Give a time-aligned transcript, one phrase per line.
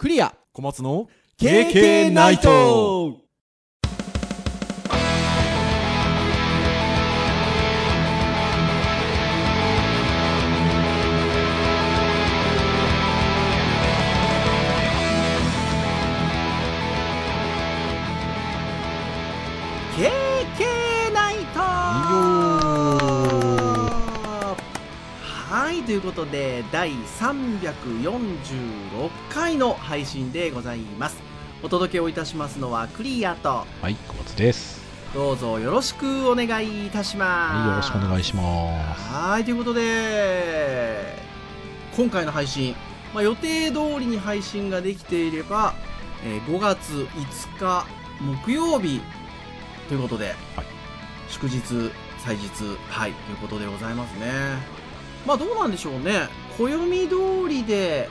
[0.00, 0.34] クリア。
[0.54, 3.18] 小松の KK ナイト
[25.90, 31.20] ということで第346回の配信でございます。
[31.64, 34.84] お届けをいたしますのはクリアとはい小松です。
[35.12, 37.56] どうぞよろしくお願いいたします。
[37.56, 39.12] はいよろしくお願いします。
[39.12, 41.12] はいということで
[41.96, 42.76] 今回の配信、
[43.12, 45.74] まあ、予定通りに配信ができていれば、
[46.24, 47.84] えー5月5日
[48.44, 49.00] 木曜日
[49.88, 50.66] ということで、はい。
[51.28, 54.79] 祝日祭日はいということでございますね
[55.26, 56.28] まあどうなんでしょうね。
[56.58, 57.16] 暦通
[57.48, 58.08] りで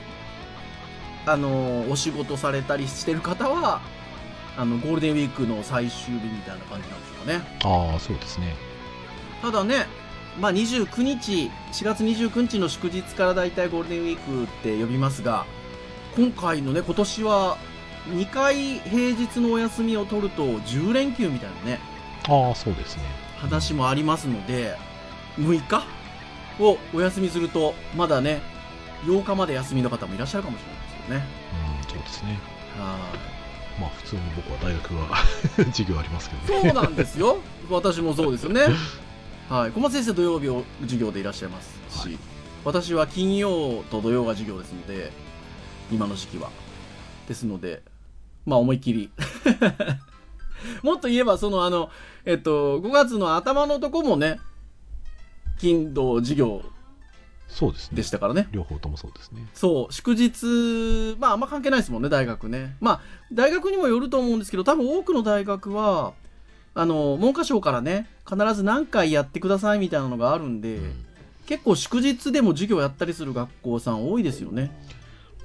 [1.26, 3.80] あのお仕事されたりしてる方は
[4.56, 7.58] あのゴールデンウィークの最終日みたいな感じなんでしょうかね。
[7.92, 8.54] ああそうですね。
[9.42, 9.86] ただね、
[10.38, 15.46] まあ、29日、4月29日の祝日からだいたいゴールデンウィークって呼びますが、
[16.16, 17.56] 今回のね、今年は
[18.08, 21.80] 2回平日のお休みを取ると10連休みたいなね、
[22.28, 23.02] ああそうですね。
[23.38, 24.76] 話もありますので、
[25.38, 25.86] 6日
[26.60, 28.40] をお休みすると、まだね、
[29.04, 31.40] 8日まで休みの方もいらっしゃるかもしれないですよね。
[31.86, 32.38] うんそうですね
[32.78, 32.96] は
[33.80, 35.16] まあ普通に僕は大学は
[35.72, 37.38] 授業ありますけいどねそうなんですよ。
[37.70, 38.66] 私もそうですよね。
[39.48, 39.72] はい。
[39.72, 42.18] 小松先生土曜日を授業でいらっしゃいますし、はい
[42.64, 45.12] 私は金曜と土曜が授業ですので、
[45.90, 46.50] 今の時期は。
[47.26, 47.82] ですので、
[48.44, 49.10] まあ思いっきり。
[50.82, 51.90] もっと言えば、そのあの、
[52.26, 54.40] えっと、5月の頭のとこもね、
[55.60, 56.62] 金土授業
[57.48, 58.48] そうですねでしたからね。
[58.52, 62.76] 両方ともそうですねそう、祝日、まああんま関係ないですもんね、大学ね。
[62.80, 63.00] まあ、
[63.32, 66.12] 大学にもよると思うんですけど、多分多くの大学は、
[66.74, 71.06] あの、文科省からね、必ず何回やってくださいみたいなのがあるんで、うん
[71.50, 74.70] 結構祝日でも授業やったりする学校さん多いですよね。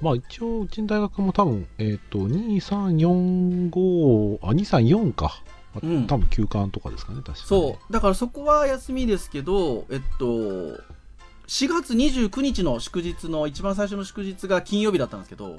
[0.00, 5.42] まあ一応うちの大学も多分えっ、と2345あ234か、
[5.82, 7.92] まあうん多分休館とかですかね確かにそう。
[7.92, 15.58] だからそこは休みですけど、えっと、4月29日の祝日の一番最初の祝日が金曜日だったんですけど、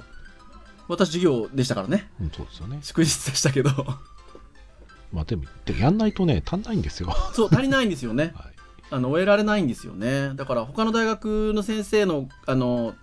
[0.88, 2.10] 私授業でしたからね。
[2.20, 3.70] うん、そうですよね祝日でしたけど。
[5.12, 5.44] まあでも
[5.78, 8.34] やんないとね足んないんですよはそう、足りないんですよね。
[8.54, 8.58] い
[8.90, 12.94] あの終えられないんですよねだから他の大学の先生のあの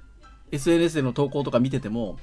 [0.51, 2.17] SNS での投稿とか見てても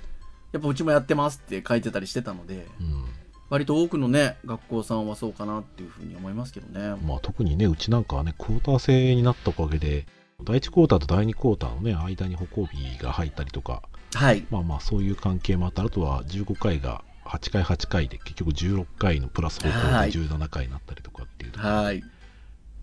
[0.52, 3.04] やっぱうちもやってますって書いてたりしてたのでうん
[3.52, 10.06] 割と多くのね学校さんはそうかなっていうふうに思いますけどねまあ、特にね、うちなんかはね、クォーター制になったおかげで、
[10.42, 13.82] 第1クォーターと第2クォーターのね、間に歩行日が入ったりとか、
[14.14, 15.82] はいまあまあ、そういう関係もあった。
[15.82, 22.02] あとは15回が8回8回で、結局16回のプラス歩行はいで17回になったりとかっていうところではい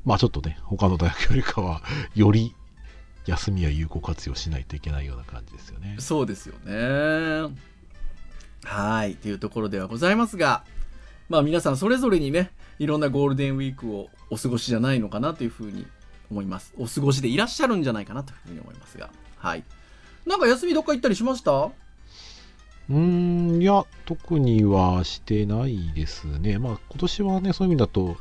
[0.06, 1.82] まあちょっとね、他の大学よりかは、
[2.14, 2.54] より
[3.26, 5.96] 休みは有効活用しないといけないような感じですよね。
[5.98, 7.56] そうですよね
[8.64, 10.64] はいっていうところではございますが
[11.30, 15.86] まあ皆さんそれぞれにねいろんなゴールデンウィークをお過ごしじゃないのかなというふうに
[16.32, 16.74] 思います。
[16.78, 19.10] お過ごしでいらっしゃるんじゃないかなというふうに思いますが。
[19.38, 19.64] はい。
[20.26, 21.52] なんか休みどっか行ったりしました？
[21.52, 26.60] うーん、いや、特にはしてないですね。
[26.60, 28.18] まあ今年はね、そういう意味だと、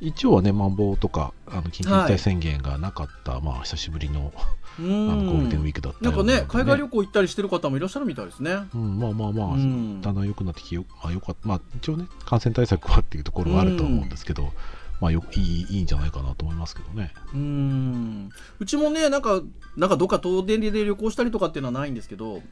[0.00, 4.38] 一応はね、まん防とか、あの緊急事態宣言がなかった、まあ久しぶりのう
[4.78, 6.10] あのゴールデンウィんークだったな。
[6.10, 8.56] んかね海外旅行行ったりしてる方もいらっしゃるみたいですね。
[8.74, 10.00] うん、まあまあまあ、うん。
[10.00, 11.48] だんだん良くなってきてよ、あ、よかった。
[11.48, 14.52] まあ一応ね、感染対策はっていうところはあると思うんですけど、
[15.00, 17.12] まあよいいいいんじゃないかなと思いますけどね。
[17.34, 18.30] うん。
[18.58, 19.42] うちもねなんか
[19.76, 22.42] なんかどっか遠出で旅行したりとかっていうのはないんですけど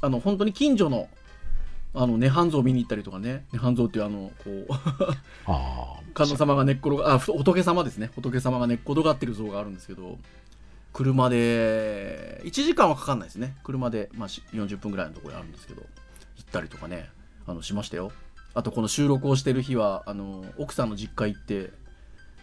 [0.00, 1.08] あの本当に近所の
[1.94, 3.44] あの涅槃像を見に行ったりとかね。
[3.52, 4.66] 涅槃像っていうあのこう
[5.46, 8.10] あ あ、観音様が寝っ転があふ仏様ですね。
[8.14, 10.18] 仏様が寝っ転がってる像があるんですけど
[10.92, 13.56] 車で1時間はかかんないですね。
[13.64, 15.82] 車で、まあ、し40分ぐらいのところにあるんですけど
[16.36, 17.08] 行ったりとかね
[17.46, 18.12] あのしましたよ。
[18.54, 21.70] あとこの収録をしてる日はあの奥さんの実家行って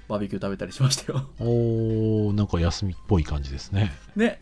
[0.07, 1.29] バーベキュー食べたりしましたよ。
[1.39, 3.91] おー、なんか休みっぽい感じですね。
[4.15, 4.39] ね。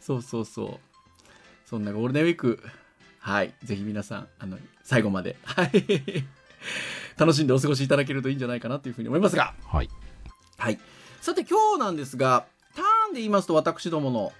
[0.00, 1.68] そうそうそう。
[1.68, 2.62] そんなゴールデンウィーク。
[3.18, 3.52] はい。
[3.62, 5.36] ぜひ皆さんあの最後まで。
[5.44, 5.70] はい。
[7.18, 9.54] 楽しんでお過ごしいただけるといいんじゃないかなというふうに思いますが。
[9.66, 9.90] はい。
[10.56, 10.78] はい。
[11.20, 12.46] さて今日なんですが、
[13.06, 14.32] ターンで言いますと私どもの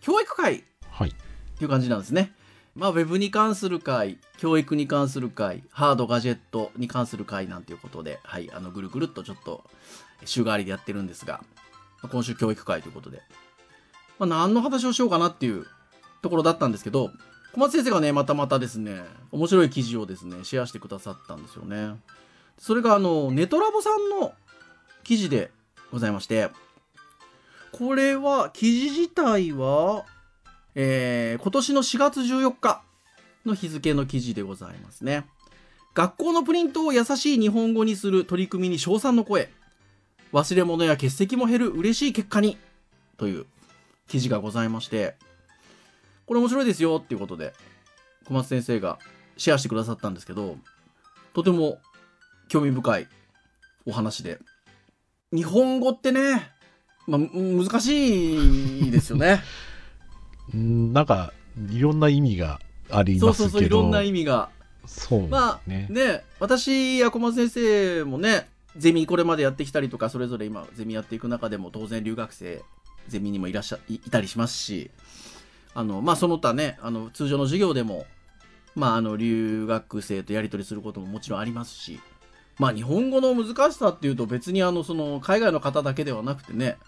[0.00, 1.10] 教育会っはい。
[1.10, 2.32] ていう感じなんですね。
[2.76, 9.64] まあ、ウェブに関する会、教育に関する会、ハードガジェットに関する会なんていうことで、はい、あの、ぐるぐるっとちょっと
[10.24, 11.44] 週替わりでやってるんですが、
[12.02, 13.22] まあ今週教育会ということで、
[14.18, 15.66] まあ、何の話をしようかなっていう
[16.20, 17.10] ところだったんですけど、
[17.52, 21.94] 小松先生がね、またまたですね、面白い記事をですね、シェアしてくださったんですよね。
[22.58, 24.32] それがあの、ネトラボさんの
[25.04, 25.52] 記事で
[25.92, 26.50] ございまして、
[27.76, 30.04] これは、記事自体は、
[30.76, 32.84] えー、今年の4月14日
[33.44, 35.26] の日付の記事でございますね。
[35.92, 39.50] 学校のプリントを優しい日本語にする取り組みに称賛の声。
[40.32, 42.58] 忘れ物や欠席も減る嬉しい結果に。
[43.16, 43.46] という
[44.06, 45.16] 記事がございまして、
[46.26, 47.54] これ面白いですよっていうことで、
[48.26, 49.00] 小松先生が
[49.36, 50.58] シェアしてくださったんですけど、
[51.32, 51.80] とても
[52.46, 53.08] 興味深い
[53.84, 54.38] お話で。
[55.32, 56.53] 日本語ってね、
[57.06, 59.42] まあ、難しいですよね。
[60.56, 61.32] んなんか、
[61.70, 62.60] いろんな意味が
[62.90, 63.32] ありますけど。
[63.32, 64.50] そうそうそう、いろんな意味が。
[64.86, 72.62] そう、ね、まあ、ね、私や小松先生もね、ゼミこれまでやってきたりとか、それぞれ今、ゼミやっていく中でも、当然留学生、
[73.08, 74.90] ゼミにもいらっしゃいたりしますし、
[75.74, 78.06] あの、まあ、その他ね、あの、通常の授業でも、
[78.74, 82.00] まあ、あの、留学生とやり取りすることももちろんありますし、
[82.58, 86.78] まあ、日本語の難しさっていうと別にあの、その、海外の方だけではなくてね、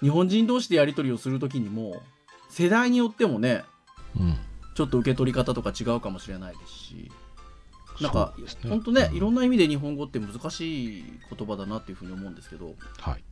[0.00, 2.02] 日本人同士でやり取りをするときにも、
[2.50, 3.64] 世代によってもね、
[4.18, 4.36] うん、
[4.74, 7.12] ちょっと受け取り方とか違うかもしれないですし、
[8.00, 11.04] なんか、ね、本当ね、うん、いろんな意味で日本語って難しい
[11.36, 13.24] 言葉だなっていうふうに思うんですけど、はい。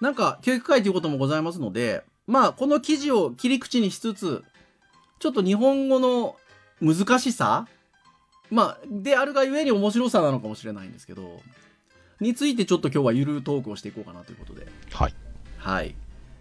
[0.00, 4.44] なんか、教育会ということもございますので、まあ、この記事を切り口にしつつ、
[5.18, 6.36] ちょっと日本語の
[6.80, 7.66] 難しさ
[8.50, 11.40] まあ、であるがゆえに面白さなのかもしれないんですけど、
[12.20, 14.66] についてちょっと今日はゆるトークをしていこうかなということで。
[14.92, 15.14] はい。
[15.56, 15.94] はい。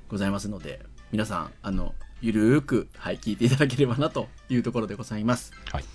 [0.09, 5.53] ございますので、皆さん、あの、ゆるーく、はい、聞いていただければなというところでございます。
[5.71, 5.85] はい。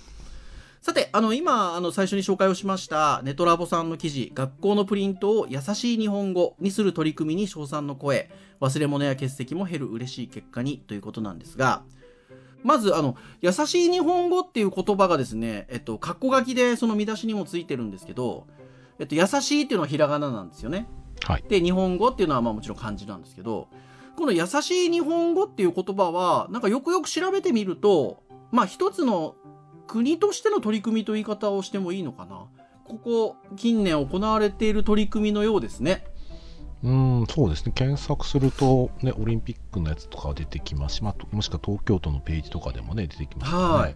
[0.81, 8.29] さて、あの、今、あの、最初に紹介をしました、ネトラボさんの記事、学校のプリントを優しい日本語にする取り組みに称賛の声、
[8.61, 11.83] 忘れ物や欠席も減る嬉しい結果にということなんですが、
[12.65, 18.47] まず、あの、優しい日本語っていう言葉がですね、えっと、括弧書きでその見出しにもついてるんですけど、
[18.97, 20.87] えっと、優しいっていうのはひらがななんですよね。
[21.23, 21.43] はい。
[21.47, 23.67] で、日本語っていうのはまあもちろん漢字なんですけど、
[24.17, 29.35] この優しい日本語っていう言葉は、なんかよくよく調べてみると、まあ一つの
[29.85, 32.47] 国としての取り組みという言い方をしてもいいのかな。
[32.85, 36.03] ここ近年行われている取り組みのようですね。
[36.85, 43.57] うんそうですね検索すると、ね、オリンピックのやつとか出てきますし、まあ、もしくは東京都のページとかでもね出てきますね。
[43.57, 43.95] はい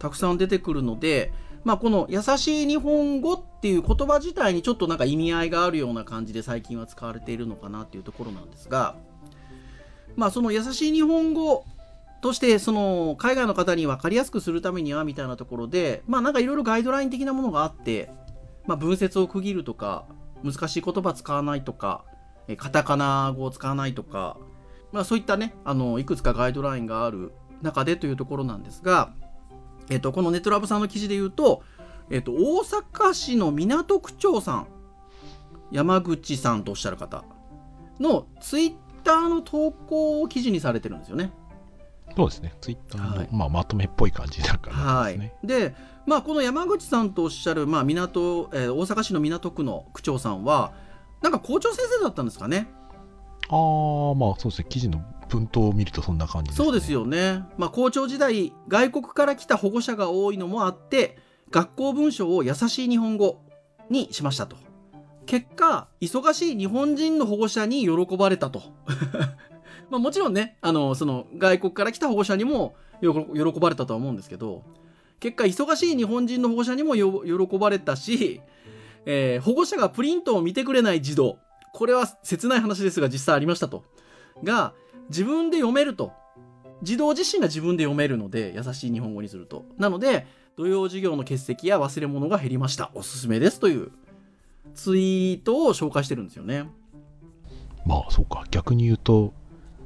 [0.00, 1.32] たくさん出てくるので、
[1.62, 8.96] まあ、この優しい日本語っていう言葉自体にちょっとなんか意味合いがあるような感じで最近は使われているのかなっていうところなんですが、
[10.16, 11.64] まあ、その優しい日本語
[12.20, 18.10] としてその海外の方に分かりやすくするためにはみたいなところでまあなんかいろいろガイドライン的なものがあって、
[18.66, 20.06] まあ、文節を区切るとか
[20.42, 22.04] 難しい言葉使わないとか
[22.56, 24.36] カタカナ語を使わないとか、
[24.92, 27.32] まあ、そういったねあのいくつかガイドラインがある
[27.62, 29.14] 中でというところなんですが、
[29.90, 31.62] えっと、このネットラブさんの記事で言うと、
[32.10, 34.66] えっと、大阪市の港区長さん
[35.70, 37.24] 山口さんとおっしゃる方
[37.98, 41.32] のツイッターの投稿を記事にされてるんですよね。
[42.16, 45.32] そうですね、ツイッターの、はい、まあ、まとめっぽい感じだからですね。
[45.40, 45.74] はい、で、
[46.06, 50.72] まあ、この山口さんとおっしゃる、まあ、港、えー、大阪市の港区の区長さんは、
[51.24, 52.68] なんか校長先生だったんですかね。
[53.48, 56.64] ああ、まあそうですね、記事の文頭を見るとそんな感じですね。
[56.66, 57.44] そうですよね。
[57.56, 61.16] まあ、校長時代、外国から来た保護者が多いのもあって、
[61.50, 63.40] 学校文章を優しい日本語
[63.88, 64.58] にしましたと。
[65.24, 68.60] 結果、忙しい日本人の保護者に喜ばれたと。
[69.88, 74.62] まあもちろんね、あの、その外国から来た保護者にも喜ばれたとは思うんですけど、
[75.20, 78.42] 結果、忙しい日本人の保護者にも喜ばれたし、
[79.06, 81.38] えー、保護者がプリントを見てくれない児童、
[81.72, 83.84] これは切ない話ですが実際ありましたと。
[84.42, 84.74] が、
[85.08, 86.12] 自分で読めると。
[86.82, 89.64] 児童自身が自分で読めるので、優しい日本語にすると。
[89.78, 92.90] なので、土曜授業の欠席や忘れ物が減りました。
[92.94, 93.90] おすすめですという
[94.74, 96.68] ツイートを紹介してるんですよね。
[97.84, 98.44] まあ、そうか。
[98.50, 99.32] 逆に言うと、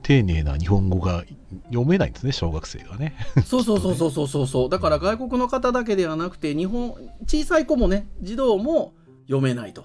[0.02, 1.24] 丁寧な日本語が
[1.64, 3.14] 読めないんですね、小学生がね。
[3.46, 4.68] そうそうそうそうそうそう。
[4.68, 6.94] だから外国の方だけではなくて、日本、
[7.26, 8.94] 小さい子もね、児童も
[9.28, 9.84] 読めないと。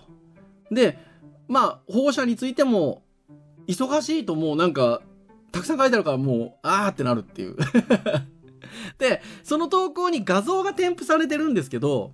[0.71, 0.97] で、
[1.47, 3.03] まあ、保護者についても、
[3.67, 5.01] 忙しいともうなんか、
[5.51, 7.55] たくさん書いてあるからもう、あーってなるっていう
[8.97, 12.13] で、その投稿に画像が添付されてるんですけど、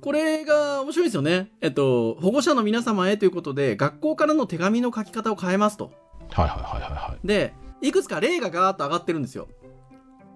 [0.00, 1.52] これが面白いですよね。
[1.62, 5.92] えっと、保護者の皆様へということで、学校からの手紙の書き方を変えますと。
[6.30, 7.26] はいはいはいはいはい。
[7.26, 9.48] で、いくつか例がガーッと上がってるんですよ。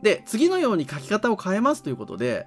[0.02, 2.46] で、次のように書き方を変えますということで、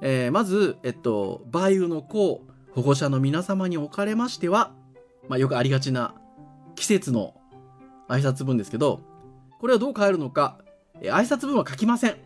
[0.00, 2.42] えー、まず、えっと、梅雨の子、
[2.74, 4.72] 保護者の皆様におかれましては、
[5.28, 6.14] まあ、よくありがちな
[6.74, 7.34] 季節の
[8.08, 9.00] 挨拶文ですけど、
[9.60, 10.58] これはどう変えるのか、
[11.00, 12.16] え、挨拶文は書きません。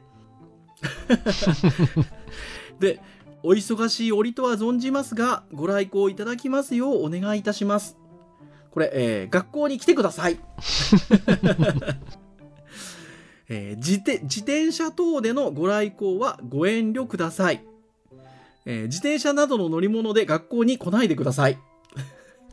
[2.79, 3.01] で
[3.43, 7.97] お忙しい折とは存じますがご来校いただきますようお願いいたします。
[8.71, 10.39] これ、えー学校に来てください。
[13.49, 17.63] えー自転自転車等でのご来校はご遠慮ください、
[18.67, 21.59] えー自転車などの乗り物で学校に来ないでください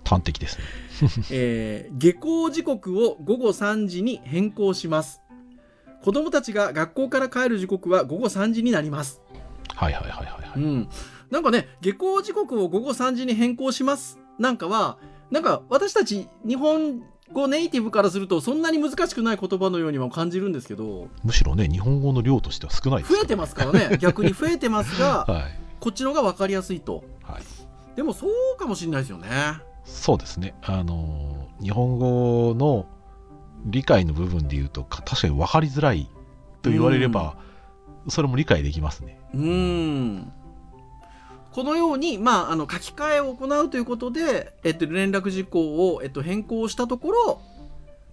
[0.03, 0.63] 端的ですね。
[1.31, 5.21] えー下校時刻を午後3時に変更します。
[6.03, 9.21] 子供たちが学校から帰る時刻は午後3時になります。
[9.75, 10.89] はいはいはいはい、はいうん。
[11.29, 14.19] なんかね、下校時刻を午後3時に変更します。
[14.37, 14.97] なんかは、
[15.29, 23.97] なんか私たち日本語ネイティブからするとそんなに難しくない言葉のようにも感じるんですけど、むしろね、日本語の量としては少ないです増えてますからね。
[23.99, 25.70] 逆に増えてますが、 はい。
[25.81, 27.03] こっちの方が分かりやすいと。
[27.23, 27.95] はい。
[27.95, 29.27] でもそうかもしれないですよね。
[29.83, 30.53] そうですね。
[30.61, 32.85] あのー、日本語の
[33.65, 36.09] 理解の部分で言うと、か確かに分かりづらい
[36.61, 37.35] と言われれば、
[38.07, 39.19] それも理解できますね。
[39.33, 40.31] うーん
[41.51, 47.41] このように、まあ、あの書き換えを行うということで、えっと、連絡事項を、えっと、変更したところ、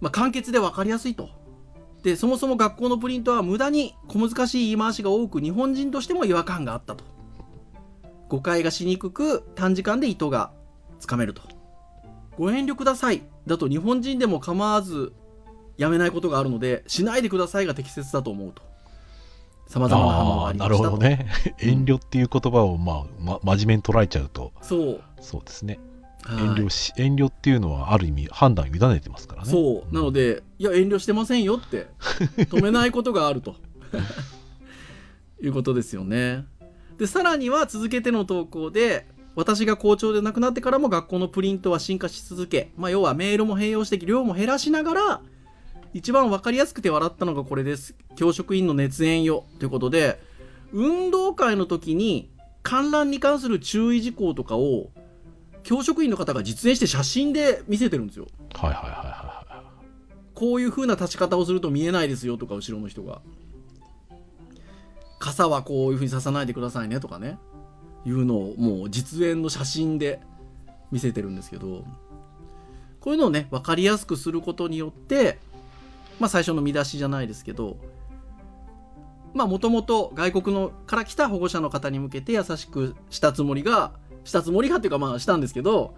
[0.01, 1.29] まあ、簡潔で分かりやすいと。
[2.03, 7.03] でそもそも学校のプリントは無駄に小難しい言い回しが多く日本人としても違和感があったと
[8.29, 10.51] 誤解がしにくく短時間で意図が
[10.99, 11.41] つかめると。
[12.37, 13.23] ご遠慮ください。
[13.47, 15.11] だと日本人でも構わず
[15.77, 18.61] やめないことがあるのでしないでくださいが適切だと思うと。
[19.67, 20.77] さまざまな反応がありました。
[20.77, 21.27] となるほどね。
[21.59, 25.01] 遠慮っていう言葉を、まあ、ま、真面目に捉えちゃうと、そう。
[25.21, 25.79] そうですね。
[26.23, 26.43] はい。
[26.43, 29.49] 遠慮し、遠慮っていうのは、ある意味、判断を委ねてますからね。
[29.51, 29.93] そう。
[29.93, 31.87] なのでいや遠慮してませんよって
[32.35, 33.55] 止めないことがあると。
[35.41, 36.45] いうことですよね
[36.99, 45.21] でさらには続けての投稿で私が校長で亡くなってからも学校のプリントは進化し続け、まあ、要はメールも併用して量も減らしながら
[45.93, 47.95] 一番分かりやすくて笑ったのがこれです。
[48.15, 49.45] 教職員の熱演よ。
[49.57, 50.19] ということで
[50.71, 52.29] 運動会の時に
[52.61, 54.91] 観覧に関する注意事項とかを
[55.63, 58.27] 教職員の方が実演して写真で見せてるんですよ。
[58.53, 60.35] はいはいはいはいはい。
[60.35, 63.21] こういう風な立ち方をすると見えないですよとか後ろの人が
[65.19, 67.37] 傘はこういう風に刺さないでくださいねとかね。
[68.05, 70.21] いうのをもう実演の写真で
[70.91, 71.83] 見せてるんですけど。
[72.99, 75.39] こういうのをね分かりやすくすることによって
[76.19, 77.77] まあ最初の見出しじゃないですけど
[79.33, 85.95] まあもともと外国のから来た保護者の方に向けて優しくしたつもりがしたつもりがっていうかまあしたんですけど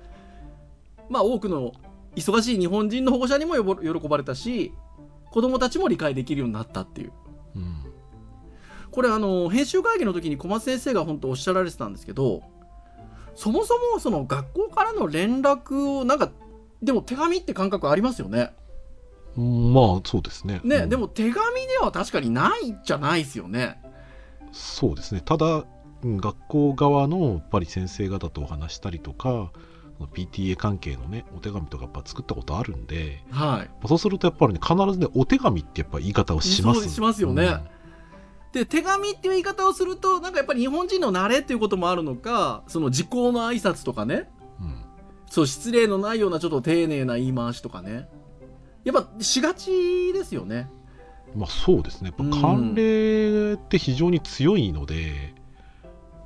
[1.09, 1.73] まあ多くの
[2.15, 4.73] 忙しい日本人の保護者にも喜ばれたし
[5.31, 7.13] 子供たちも理解できるようになったっていう。
[7.55, 7.90] うん。
[8.91, 12.43] これあの編集会議の時に小松先生が本当おっしゃられてたんですけど
[13.35, 16.29] そもそもその学校からの連絡をなんか
[16.81, 18.53] でも手紙って感覚ありますよね
[19.37, 20.59] うんまあ、そうですね。
[20.63, 23.81] ね、うんでも手紙では確かにないじゃないですよね
[24.51, 25.21] そうですね。
[25.23, 25.63] ただ、
[26.03, 29.51] うん学校側のやっぱり先生方とお話したりとか、
[30.13, 36.89] PTA 関係のね、お手紙とかやっぱ作ったことあるんで、はいそうするとやっぱりね、必ずね、お手紙ってやっぱ言い方をします。
[36.89, 37.63] しますよね
[38.53, 44.29] で手紙っていう言い方をするとなんかやっぱり日本人の慣れっていうこともあるのかその時効の挨拶とかね。
[44.59, 44.65] うん。
[44.67, 44.75] うん
[45.29, 48.09] そう失礼のないようなちょっと丁寧な言い回しとかね。
[48.83, 50.69] やっぱしがちですよね。
[51.33, 52.09] まあそうですね。
[52.17, 52.31] やっうん。
[52.31, 55.33] ぱ慣例って非常に強いので、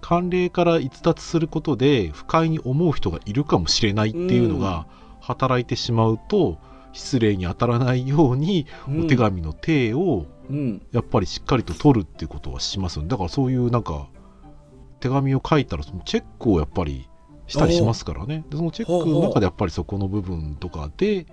[0.01, 4.87] 慣例から逸脱することで不快に思う人がいるかもしれないっていうのが
[5.19, 6.57] 働いてしまうと、
[6.91, 10.81] 失礼に当たらないようにお手紙の手をうん。
[10.91, 14.07] やっぱりしっかりと取るっていうことはしますだからそういうなんか
[14.99, 17.07] 手紙を書いたらそのチェックをやっぱり
[17.47, 18.43] したりしますからね。
[18.49, 21.27] でそのチェックの中でやっぱりそこの部分とかで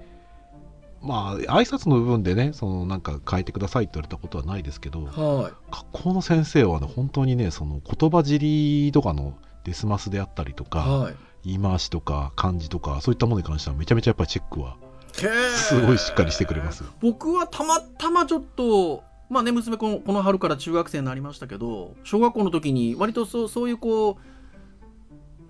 [1.00, 5.52] まあ挨拶の部分でねそのなんか変えてくださいって言われたことはないですけどはい。
[5.70, 11.14] 学校の先生はね本当にねその言葉尻とかのデスマスであったりとかはい。
[11.44, 14.76] 言い回しとか漢字とかそういったものに関してはめちゃめちゃやっぱりチェックは
[15.12, 16.90] すごいしっかりしてくれますよ。
[17.00, 24.16] 僕はたまたまちょっとまあね娘このこの春から中学生になりましたけど小学校の時に割とそうそういうこう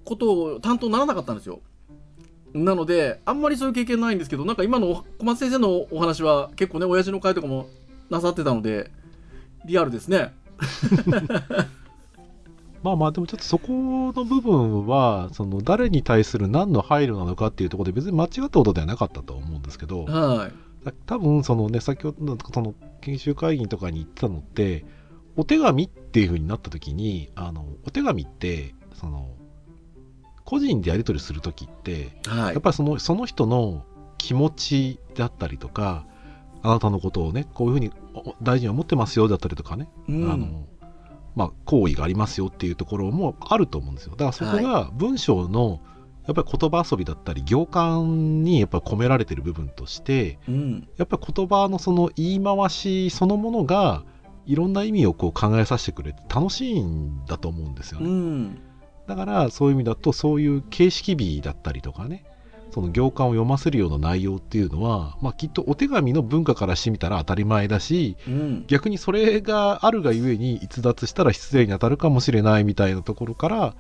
[0.05, 1.61] ことを担当ならなかったんですよ。
[2.55, 7.69] なのであんまりそういう経験ないんですけどなんか今の小松先生のお話は結構ね親父の会とかも
[8.11, 8.91] なさってたので
[9.65, 10.35] リアルですね
[12.83, 20.53] まあまあでもちょっとそこの部分はその誰に対する何の配慮なのかっていうところで別に間違ったことではなかったと思うんですけどはい。
[21.07, 24.85] 多分そのね先ほどのその研修会議とかに言ってたのって
[25.37, 29.31] お手紙っていう風になった時にあのお手紙ってその
[30.45, 32.55] 個人でやり取りする時ってはい。
[32.55, 33.85] やっぱりそのその人の
[34.19, 36.05] 気持ちだったりとか
[36.63, 40.31] あなたのことをねこういうふうにお大事に思ってますよだったりとかね、うん。
[40.31, 40.67] あの
[41.35, 44.13] まあ、行為がありますよっていうところもあると思うんですよ。
[44.13, 45.81] だからそこが文章の
[46.27, 50.89] やっぱり言葉遊びだったり行間にやっぱり込められてる部分としてうん。
[50.97, 54.05] やっぱり言葉のその言い回しそのものが
[54.47, 58.59] いろんな意味をこう考えさせてくれて楽しいんだと思うんですようね、ん。
[59.07, 62.25] だからそういう意味だとそういう形式美だったりとかね
[62.73, 68.65] その行間を読ませるような内容っていうのは、まあ、きっとお手紙の文化からしてみたら当たり前だしうん。
[68.67, 73.75] 逆にそれがあるがゆえに逸脱したら失礼に当たるかもしれないみたいなところから、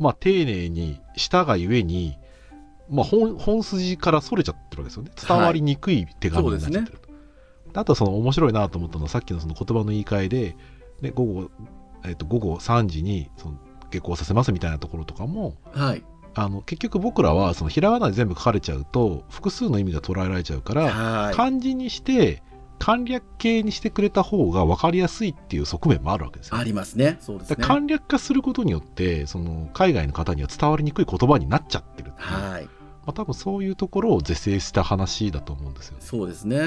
[0.00, 2.18] まあ、丁寧にしたがゆえに、
[2.90, 5.12] まあ、本本筋からそれちゃってるわけですよね。
[5.16, 6.98] 伝わりにくい手紙になっちゃってる
[7.72, 10.56] と、あとはその面白いなと思ったのはさっきのその言葉の言い換えで、
[11.00, 11.50] ね、午後、
[12.04, 13.58] えっと午後3時にその
[13.90, 16.02] 下校させますみたいなところとかもはい
[16.34, 21.34] あの結局僕らはそのひらがなで全部書かれちゃうと複数の意味が捉えられちゃうから、はい。
[21.34, 22.42] 漢字にして
[22.78, 27.18] 簡略形にしてくれた方が分かりやすいっていう側面もあるわけですよ、ありますね。
[27.20, 27.56] そうですね。
[27.60, 32.28] 簡略化することによってその海外の方には伝わりにくい言葉になっちゃってるっていう。
[32.28, 32.64] はい。
[32.64, 32.70] ま
[33.08, 35.96] あ、多分そういうところを是正した話だと思うんですよ。
[35.96, 35.98] ね。
[36.00, 36.58] そうですね。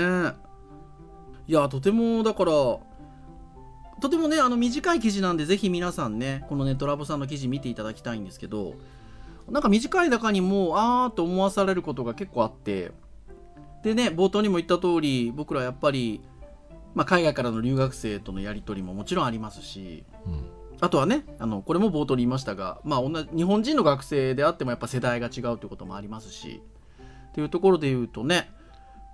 [1.48, 8.74] いやとてもだからとてもねあの短い記事なんでぜひ皆さんねこのネットラボさんの記事見ていただきたいんですけど
[9.50, 12.92] なんか短い中にもあーと思わされることが結構あって。
[13.84, 16.20] でね冒頭にも言った通り僕らやっぱり、
[16.96, 20.04] まあ、海外からの留学生とのやり取りももちろんありますし。
[20.26, 20.44] うん。
[20.82, 26.62] あとはねあのこれも冒頭に言いましたが、まあ、同じ日本人の学生であってもやっぱ世代が違うということもありますし。
[27.30, 28.50] っていうところで言うとね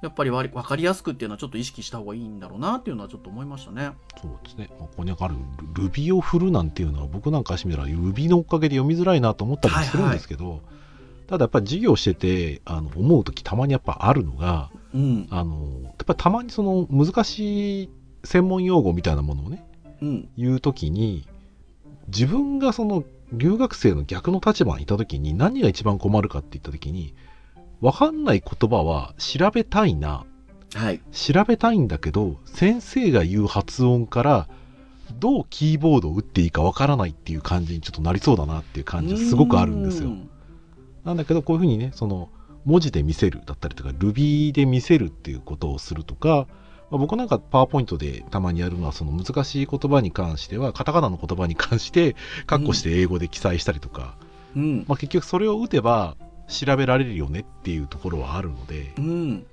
[0.01, 3.91] やっぱり分かりやすくっていうのはちょっと意識した方がいいんだろうなっていうのはちょっと思いましたね。
[4.19, 5.35] そうですね、まあ、ここにある
[5.75, 10.61] ルルビを振るなんていうのは僕なんかしてみたらルビのおかげで読みづらいなと思ったりもするんですけど、
[11.27, 15.27] ただやっぱり授業しててあの思う時たまにやっぱあるのがうん。
[15.29, 17.89] あのやっぱりたまにその難しい
[18.23, 19.63] 専門用語みたいなものをね
[20.01, 20.29] うん。
[20.37, 21.27] 言う時に
[22.07, 27.13] 自分がその留学生の逆の立場にいた時に何が一番困るかって言った時に
[27.81, 30.25] 分かんない言葉は調べたいな。
[30.73, 31.01] はい。
[31.11, 34.47] 調べたいんだけど先生が言う発音から
[35.19, 40.09] どうキーボードを打っていいかわからないっていう感じにちょっとなりそうだなっていう感じがすごくあるんですよ。
[40.09, 40.13] う。
[41.03, 42.29] なんだけどこういうふうにねその
[42.63, 46.47] 文字で見せるだったりとか Ruby で見せるっていうことをするとか、
[46.91, 52.15] まあ僕なんかパワーポイントでたまにやるのはその難しい言葉に関してはカタカナの言葉に関して
[52.45, 54.15] カッコして英語で記載したりとか、
[54.55, 54.85] うん。
[54.87, 56.15] まあ、結局それを打てば
[56.51, 59.45] 調べられるよねっていうところはあるのでうん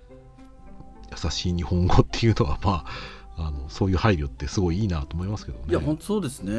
[1.11, 5.65] 優しい日本語っていうのはまああのそういう配慮ってすごいいいなと思いますけどね。
[5.69, 6.53] いや本当そうですね。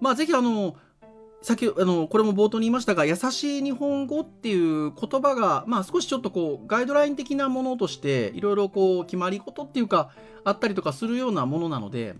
[0.00, 0.76] まあぜひあの
[1.42, 10.10] 先あのこれも冒頭に言いましたが優しい日本語っていう言葉が、まあ、少しちょっとこうガイドライン的なものとしていろいろこう決まり事っていうか
[10.44, 12.16] あったりとかするようなものなので、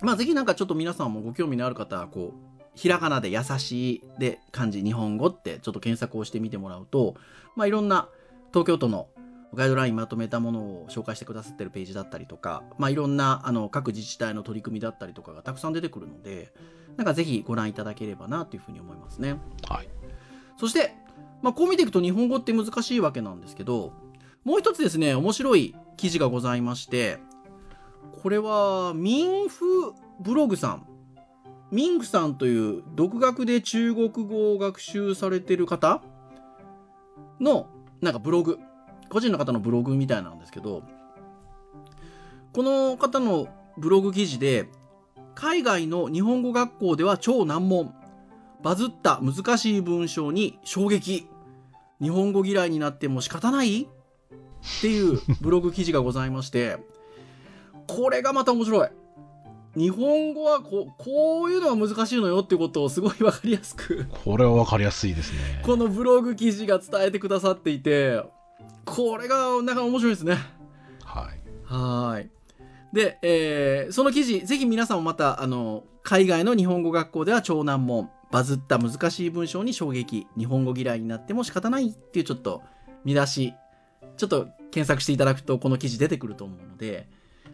[0.00, 2.45] まあ、ぜひなんかちょっと皆さんもご興味のある方はこう
[2.76, 7.16] ひらがなで優しいで漢字日本語ってちょっと検索をしてみてもらうと、
[7.56, 8.08] まあ、いろんな
[8.52, 9.08] 東京都の
[9.54, 16.52] ガイドラインまとめたものを紹介してくださってるページだったりとか、まあ、いろんなあの各自治体の取り組みだったりとかがたくさん出てくるので
[16.96, 19.36] なんかぜひご覧いただければなというふうに思いますね。
[19.68, 19.88] はい、
[20.58, 20.94] そして、
[21.42, 23.92] まあ、こう見ていくと日本語って難しいわけなんですけど
[24.44, 27.18] もう一つですね面白い記事がございまして
[28.22, 30.86] これは民フブログさん
[31.70, 36.02] ミンクさんという独学で中国語を学習されてる方？
[37.40, 37.66] の
[38.00, 38.58] なんかブログ。
[39.08, 40.82] 個人の方のブログみたいなんですけど
[42.52, 43.46] この方の
[43.78, 44.68] ブログ記事で
[45.36, 47.94] 海外の日本語学校では超難問。
[48.62, 51.28] バズった難しい文章に衝撃。
[52.00, 53.82] 日本語嫌いになっても仕方ない？
[53.82, 53.86] っ
[54.80, 56.78] ていうブログ記事がございまして
[57.86, 58.88] これがまた面白い。
[59.76, 65.60] 日本語はこうこういうのが難しいのよってことをすごい分かりやすくこれは分かりやすいですね。
[65.62, 68.22] このブログ記事が伝えてくださっていて
[68.86, 70.38] これがなかなか面白いですね。
[71.04, 72.30] はい、はい。
[72.92, 80.26] で、えーその記事ぜひ皆さんもまたあの海外の日本語学校では超難問バズった難しい文章に衝撃。
[80.38, 82.62] 日本語嫌いになっても仕方ないっていうちょっと
[83.04, 83.54] 見出し
[84.16, 87.08] ちょっと検索していただくとこの記事出てくると思うので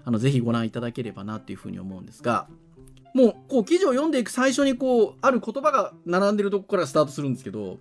[0.04, 2.48] あのぜひご覧いただければなっていうふうに思うんですが
[3.14, 7.78] もうこう記事を読んでいく最初にこうある言葉が並んでるとこからスタートするんですけど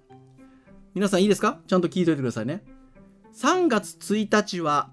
[0.93, 1.59] 皆さんいいですか？
[1.67, 2.63] ちゃんと聞いておいてくださいね。
[3.33, 4.91] 3月1日は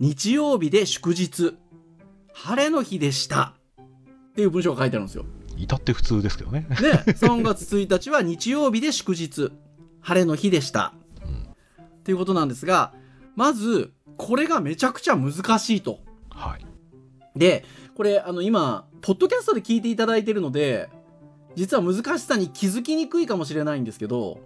[0.00, 1.56] 日曜日で祝日。
[2.32, 3.54] 晴れの日でした。
[3.80, 5.24] っていう文章が書いてあるんですよ。
[5.56, 6.66] 至って普通ですけどね。
[6.70, 6.76] ね、
[7.06, 9.50] 3月1日は日曜日で祝日、
[10.00, 10.94] 晴れの日でした。
[11.98, 12.94] っていうことなんですが、
[13.34, 15.98] まず、これがめちゃくちゃ難しいと。
[17.38, 20.90] はい、で、これ、あの、今、ポッドキャストで聞いていただいてるので、
[21.54, 24.40] 実は難しさに気づきにくいかもしれないんですけど、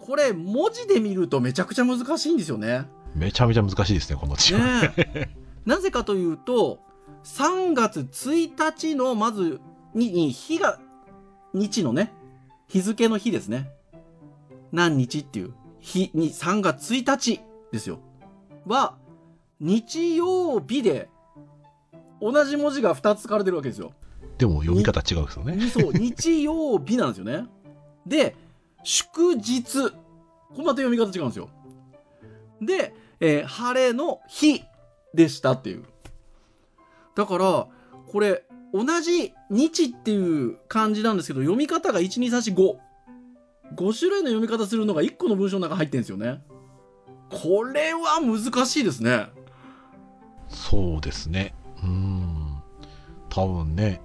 [0.00, 2.86] これ、文字で見るとめちゃくちゃ難しいんですよね。
[3.14, 4.60] めちゃめちゃ難しいですね、この地方。
[4.60, 5.28] ねえ
[5.66, 6.80] なぜかというと、
[7.24, 9.60] 3月1日の、まず、
[9.94, 10.80] に、に日が、
[11.52, 12.12] 日のね、
[12.68, 13.70] 日付の日ですね。
[14.72, 17.40] 何日っていう日に、3月1日
[17.72, 17.98] ですよ。
[18.66, 18.96] は、
[19.60, 21.08] 日曜日で、
[22.20, 23.92] 同じ文字が2つ書かれてるわけですよ。
[24.38, 25.60] でも読み方違うんですよね。
[25.68, 27.46] そう、日曜日なんですよね。
[28.06, 28.36] で、
[28.82, 29.90] 祝日。
[29.90, 31.48] これまた読み方違うんですよ。
[32.60, 34.62] で、えー晴れの日
[35.14, 35.84] でしたっていう。
[37.14, 37.66] だから、
[38.10, 42.76] これ、同じ日っていう漢字なんですけど、読み方が1、2、3、4、5。
[43.76, 46.42] 5種類の読み方するのが1個の文章の中に入ってるんですよね。
[47.30, 49.28] これは難しいですね。
[50.48, 51.54] そうですね。
[51.82, 52.62] うーん。
[53.28, 54.00] 多分ね。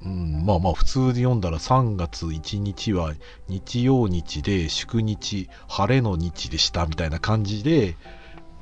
[0.00, 3.14] うん、まあまあ普通に読んだら3月1日は
[3.48, 7.96] 日曜日で祝日晴れの日でしたみたいな感じで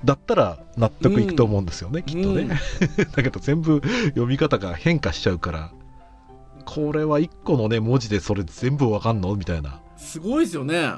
[0.03, 2.49] だったら納得いくと思うんですよね、きっとね、うん
[3.13, 5.73] だけど全部読み方が変化しちゃうから
[6.65, 9.37] これは1個のね文字でそれ全部わかんの？
[9.37, 10.95] みたいなすごいですよね。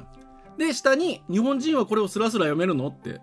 [0.58, 3.20] で、下に、日本人はこれをスラスラ読めるのって。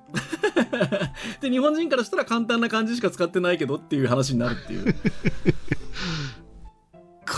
[1.42, 4.96] で、日本人からしたら簡単な漢字しか使ってないけどっていう話になるっていう。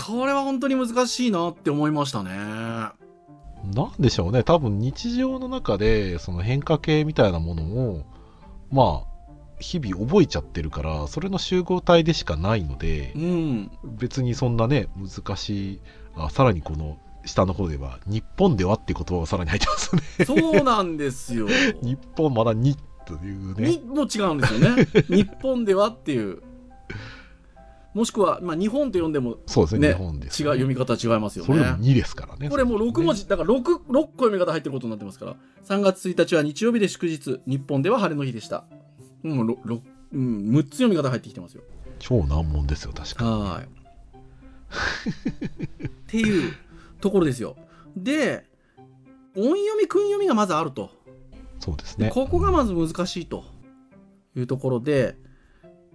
[0.06, 2.30] これは本当に難しいなって思いましたね。
[2.30, 8.04] なんでしょうね、多分日常の中で、その変化系みたいなものを、
[8.70, 9.08] まあ、
[9.58, 13.70] 日々覚えちゃってるから、それの集合体でしかないのでう、ん。
[13.84, 15.80] 別にそんなね、難しい、
[16.14, 16.98] あさらにこの
[17.28, 20.02] 下の方では、日本ではっていう言葉がさらに入ってますね。
[20.24, 21.46] そうなんですよ。
[21.82, 23.70] 日本まだにというね。
[23.70, 24.88] にも違うんですよね。
[25.08, 26.42] 日本ではっていう。
[27.94, 31.90] もしくは、まあ、日本と読んでもそうですね、ね日本です、違う読み方違いますよそれでもね。
[31.90, 32.48] 2ですからね。
[32.48, 35.36] これもう6文字、だから 6, 6個読み方入ってることになってますから。
[35.66, 38.64] 3月1日は日曜日で祝日、日本では晴れの日でした。
[39.24, 41.62] うん、ろろうん、6つ読み方入ってきてますよ。
[41.98, 43.66] 超難問ですよ、確かはーい。
[45.86, 46.52] っていう
[47.00, 47.56] ところですよ。
[47.96, 48.46] で、
[49.36, 50.90] 音読み、訓読みがまずあると。
[51.60, 52.10] そうですね。
[52.10, 53.44] ここがまず難しいと
[54.36, 55.16] いうところで、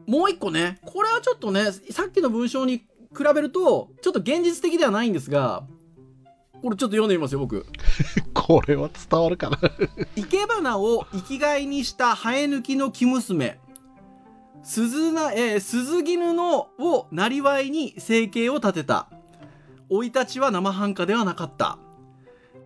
[0.07, 2.85] もう一個ね、これはちょっとね、さっきの文章に比
[3.33, 5.65] べると、ちょっと現実的ではないんですが、
[6.61, 7.65] これちょっと読んでみますよ、僕。
[8.33, 9.59] これは伝わるかな。
[10.15, 13.59] 生け花を生きがいにしたハエ抜きの生娘。
[14.63, 19.09] 鈴な、えー鈴絹のをなりわいに生計を立てた。
[19.89, 21.77] 生い立ちは生半可ではなかった。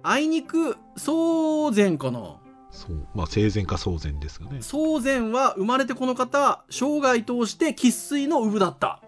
[0.03, 2.37] あいにく、宗前かな。
[2.71, 3.07] そう。
[3.13, 4.61] まあ、生前か壮前ですがね。
[4.61, 9.01] 宗前は生まれてこの方、生涯通して生粋の産だった。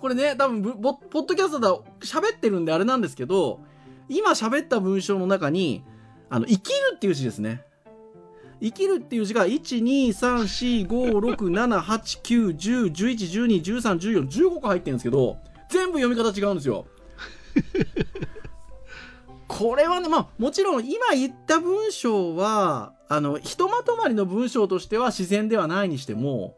[0.00, 1.66] これね、多分ポッドキャストで
[2.06, 3.60] 喋ってるんであれなんですけど、
[4.08, 5.82] 今喋った文章の中に、
[6.30, 7.62] あの、生きるっていう字ですね。
[8.60, 16.86] 生きるっていう字が、1、2、3、4、5、6、7、8、9、10、11、12、13、14、15個入ってるんですけど、全部読み方違うんですよ。
[19.48, 26.56] これはね、まあ、もちろん今言った文章は、あの、ひとまとまりの文章としては自然ではないにしても、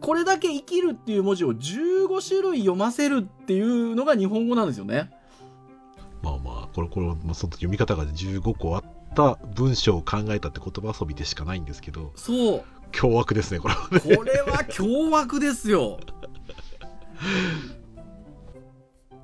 [0.00, 5.10] これだけ生きるっていう文字を15種類読ませるっていうのが日本語なんですよね。
[6.22, 12.64] まあまあ、これ、これ、まあ、その読み方が15個あった文章を考えたって言葉遊びでしかないんですけど、そう。
[12.92, 14.00] 凶悪ですね、これはね。
[14.00, 15.98] これは凶悪ですよ。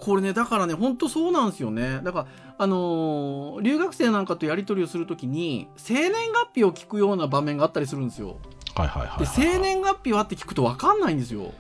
[0.05, 2.01] これね、だからね、ほんとそうなんですよね。
[2.03, 2.27] だから、
[2.59, 8.39] あのー留学生なんかとやり取りをするときに、生年月日を聞くような場面があったりするんですよ。
[8.75, 9.35] はいはいはい、で、はい。
[9.37, 11.53] 生年月日はって聞くと分かんないんですよ。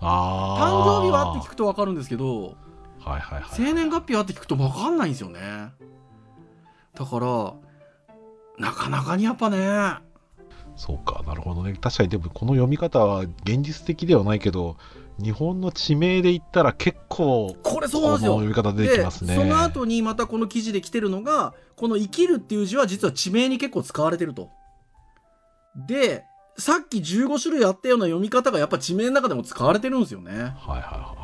[0.00, 1.50] あ誕生日はって聞く。
[1.50, 2.54] くと分かるんですけど、
[3.00, 3.44] はいはいはい。
[3.50, 5.40] 生年月日はって聞くと分かんないんですよね。
[6.94, 7.54] だから、
[8.58, 9.58] なかなかにやっぱね、
[10.76, 11.72] そうか、なるほどね。
[11.80, 14.76] 確かに、でもこの読み方は現実的ではないけど、
[15.18, 18.32] 日本の地名で言ったら結構、これそうなんですよ。
[18.32, 19.34] 読み方出てきますね。
[19.34, 24.50] でその後にまたこの記事で来てるのがこの「生きる」っていう字は実は地名に結構使われてると。
[25.86, 26.24] で
[26.58, 30.32] さっき15種類あったような読み方がやっぱ地名の中でも使われてるんですよね。
[30.32, 31.16] はいはいは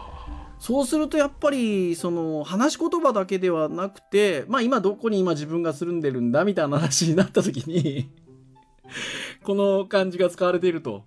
[0.59, 8.09] そうするとやっぱりその話し言葉だけではなくてまあ今どこに今自分が住んでるんだみたいな話になった時に
[9.45, 11.05] この漢字が使われていると。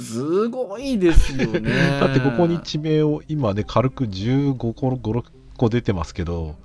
[0.00, 1.60] すごいですよね。
[1.60, 1.62] い。
[2.00, 5.24] だってここに地名を今ね、軽く15個、5、6
[5.56, 6.56] 個出てますけど、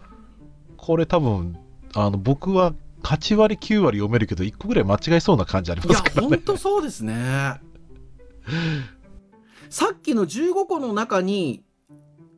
[0.77, 1.57] これ多分、
[1.93, 6.27] あの、僕は8割、9割読めるけど、1個ぐらい間違えそうな感じありいやますからね。
[6.29, 7.61] 本当そうですね。
[9.69, 11.63] さっきの15個の中に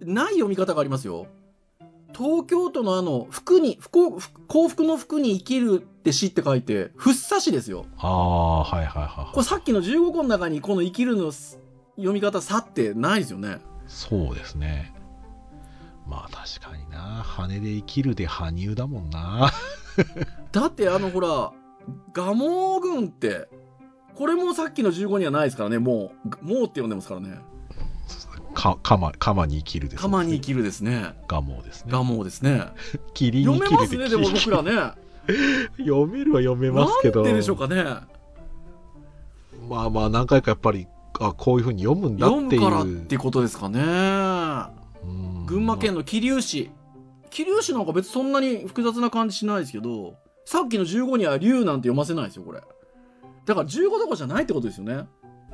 [0.02, 1.28] ない読み方がありますよ。
[2.16, 7.86] 東京都のあの、服に、不幸、福の服に生きるって詩って書いて、ふっさしですよ。
[7.98, 9.34] ああ、はいはいはい。
[9.34, 11.60] これさっきの15個の中にこの生きるのす
[11.96, 13.60] 読み方さってないですよね。
[13.88, 14.94] そうですね。
[16.08, 16.98] まあ確かにな。
[17.24, 19.52] 羽で生きるで羽生だもんな。
[20.52, 21.52] だってあのほら、
[22.14, 23.50] 蒲生郡って、
[24.16, 27.40] これもさっきの15にはないですからね、もう、もうって呼んでますからね。
[28.54, 31.14] か、かま、かまに生きるです、釜に生きるですね。
[31.28, 31.92] ガモですね。
[31.92, 32.66] 蒲生ですね。
[33.14, 35.02] 霧に読生きるでめますね、でも僕らね。
[35.78, 37.24] 読めるは読めますけど。
[37.24, 37.84] なんででしょうかね。
[39.70, 40.88] まあまあ何回かやっぱり、
[41.20, 42.44] あ、こういうふうに読むんだっていう。
[42.44, 43.80] 読むからってことですかね。
[45.04, 46.72] うん群馬県の桐生市。
[47.30, 52.62] 桐生市なんか別にそんなに複雑な感じしないですけど、さっきの15には龍なんて読ませないですよ、これ。
[53.46, 55.08] だから15どころじゃないってことですよね。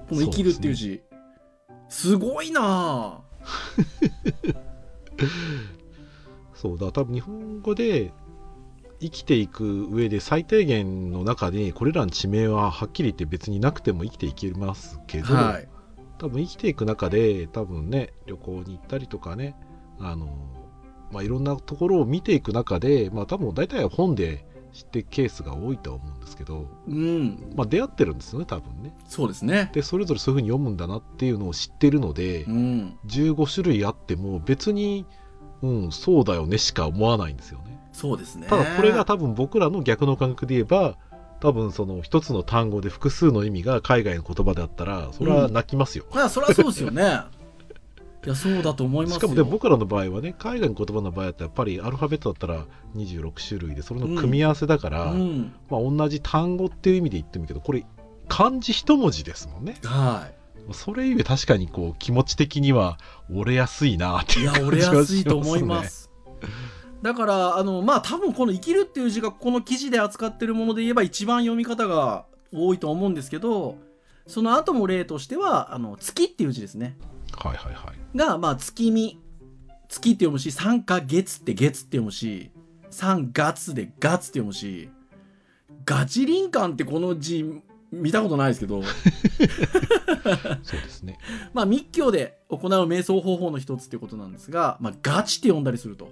[0.10, 1.02] この生きるっていう字。
[1.90, 4.56] すごいなぁ。
[6.54, 8.12] そうだ多分日本語で
[9.00, 15.70] 生きていく上で最低限の中でこれらの地名ははっきり言って別になくても生きていけますけど、はい。
[16.18, 19.56] 多分生きていく中で多分ね旅行に行ったりとかね
[20.00, 20.28] あの、
[21.12, 24.46] まあ、いろんなところを見ていく中で、まあ、多分大体は本で
[24.78, 27.54] 知ってるケースが多いとは思うんですけど、うん。
[27.56, 29.72] まあ、出会ってるんですよね多分ねそうですね。
[29.74, 32.98] でそれぞれそういうふうに読むんだなっていうのを知ってるので、うん。
[33.08, 35.06] 15種類あっても別に、
[35.64, 38.46] うん、そうだよねしか思わないんですよねそうですね。
[38.48, 40.98] ただこれが多分僕らの逆の感覚で言えば
[41.40, 47.22] 多分その一つの単語で複数の意味が海外の言葉であったらそれは泣きますよ、まあ、そりゃそうですよね。
[48.26, 49.20] いや、そうだと思いますよ。
[49.20, 55.54] しかもでも僕らの場合はね海外の言葉の場合だったらやっぱりアルファベットだったら26種類でそれの組み合わせだから、うん。
[55.70, 57.86] まあ、同じ単語っていう意味で言ってもいいけどこれ
[58.28, 60.74] 漢字一文字ですもんねはい。
[60.74, 62.98] それゆえ確かにこう気持ち的には
[63.32, 66.08] 折れやすいなっていや、いう感折れじはしますねやすいと思います。
[67.02, 73.78] だから、あの、まあ、多分この生きるっていう字がこの記事で扱ってるもので言えば一番読み方が多いと思うんですけど、
[74.26, 76.98] その後も例としては、あの、月っていう字ですね。
[77.36, 79.20] はいはいはいが、まあ、月見。
[79.90, 82.52] 月って読むし、三か月って月って読むし、
[82.90, 84.90] 三月で月って読むし、
[85.86, 87.62] ガチリンカンってこの字
[87.92, 91.18] 見たことないですけど、そうですね
[91.54, 96.10] まあ、密教で行う瞑想方法の一つっていうことなんですが、まあ、ガチって呼んだりすると。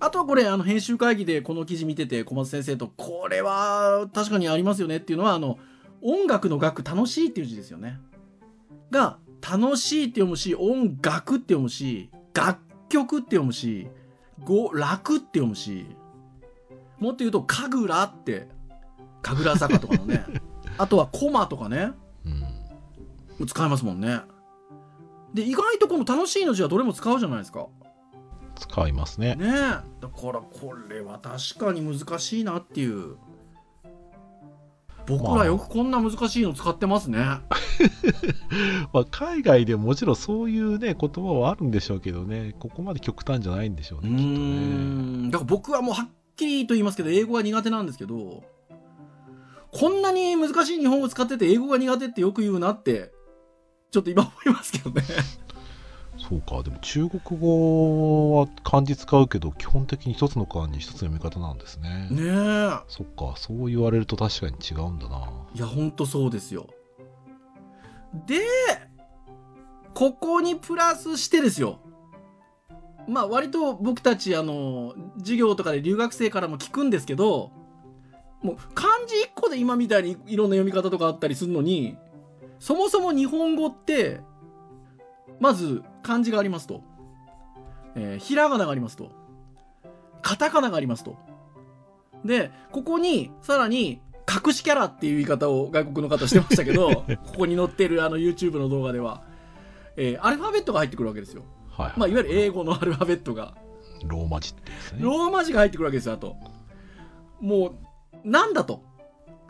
[0.00, 5.58] あとはこれ、あの、編集会議でこの記事見てて、小松先生と、これは確かにありますよねっていうのは、あの、
[6.02, 7.98] 音楽の楽、楽しいっていう字ですよね。
[8.90, 13.88] が、楽しいって読むし、音楽って読むし、楽曲って読むし、
[14.42, 15.86] 語、楽って読むし、
[16.98, 18.48] もっと言うと、神楽って、
[19.20, 20.24] 神楽坂とかのね、
[20.78, 21.92] あとはコマとかね、
[22.24, 24.20] うん使えますもんね。
[25.34, 27.66] で、意外とこの楽しいの字はどれも使うじゃないですか。
[28.56, 29.50] 使いますねねえ。
[29.50, 33.16] だからこれは確かに難しいなっていう。
[35.06, 37.18] 僕らよくこんな難しいの使ってますね。
[38.92, 45.30] まあ、海外でももちろんそういうね言葉はあるんでしょうけどねここまで極端じゃないんでしょううねきっとね。
[45.30, 48.44] だから僕はもうはっきりと言いますけど、英語が苦手なんですけど、
[49.70, 53.12] こんなに難しい日本語使ってて英語が苦手ってよく言うなって、
[53.90, 55.02] ちょっと今思いますけどね。
[56.28, 62.70] そうかでも中国語は漢字使うけど基本的に一つの漢字一つの読み方なんですねねえ。
[62.88, 66.68] そっかそう言われると確かに違うんだないや、ほんとそうですよ。
[68.26, 68.40] で、
[69.92, 71.78] ここにプラスしてですよ。
[73.06, 77.50] まあ割と僕たちあの、授業とかで留学生からも聞くんですけど、
[78.42, 81.96] もう漢字1個で今みたいにいろんな読み方とかあったりするのに、
[82.58, 84.20] そもそも日本語って、
[85.40, 86.82] まず漢字がありますと。
[87.96, 89.10] えーひらがながありますと。
[90.22, 91.16] カタカナがありますと。
[92.24, 94.00] で、ここにさらに
[94.46, 99.22] 隠しキャラっていう言い方を外国の方してましたけど、 ここに載ってるあの YouTube の動画では、
[99.96, 101.42] えーアルファベットが入ってくるわけですよ。
[101.70, 103.54] はい、はいまあ、いわゆる英語のアルファベットが。
[104.06, 106.36] ローマ字ってですねローマ字が入ってくるわけですよ、あと。
[107.40, 108.82] もう、なんだと。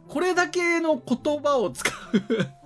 [0.08, 2.63] これだけの言葉を使う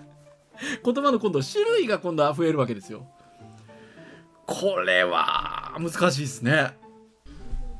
[0.85, 3.07] 言葉の今度、種類が今度は増えるわけですよ。
[4.47, 6.77] これは、難しいですね。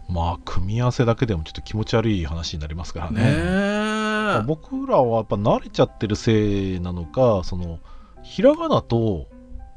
[0.09, 4.45] まあ組み合わせだけでもちょっと気持ち悪い話になりますからねね。
[4.47, 7.79] 僕らはやっぱ慣れちゃってるせいなのかその
[8.23, 9.27] ひらがなと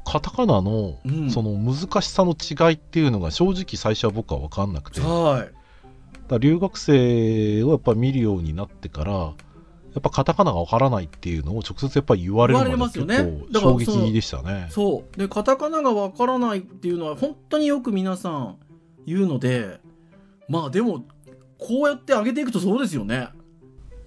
[0.04, 5.62] カタカナのうんその難しさの違いっていうのが正直最初は僕は分かんなくて、はい。
[6.32, 9.32] ら留学生をやっぱ見るようになってから
[9.94, 13.16] やっぱカタカナがわからないっていうのを直接やっぱり言われるのが言われますよね。
[13.52, 14.68] 結構衝撃でしたね。
[14.70, 18.56] そうでカタカナがわからないっていうのは本当によく皆さん
[19.06, 19.80] 言うので
[20.48, 21.04] まあでも
[21.58, 23.28] こうやって上げていくとそうですよね。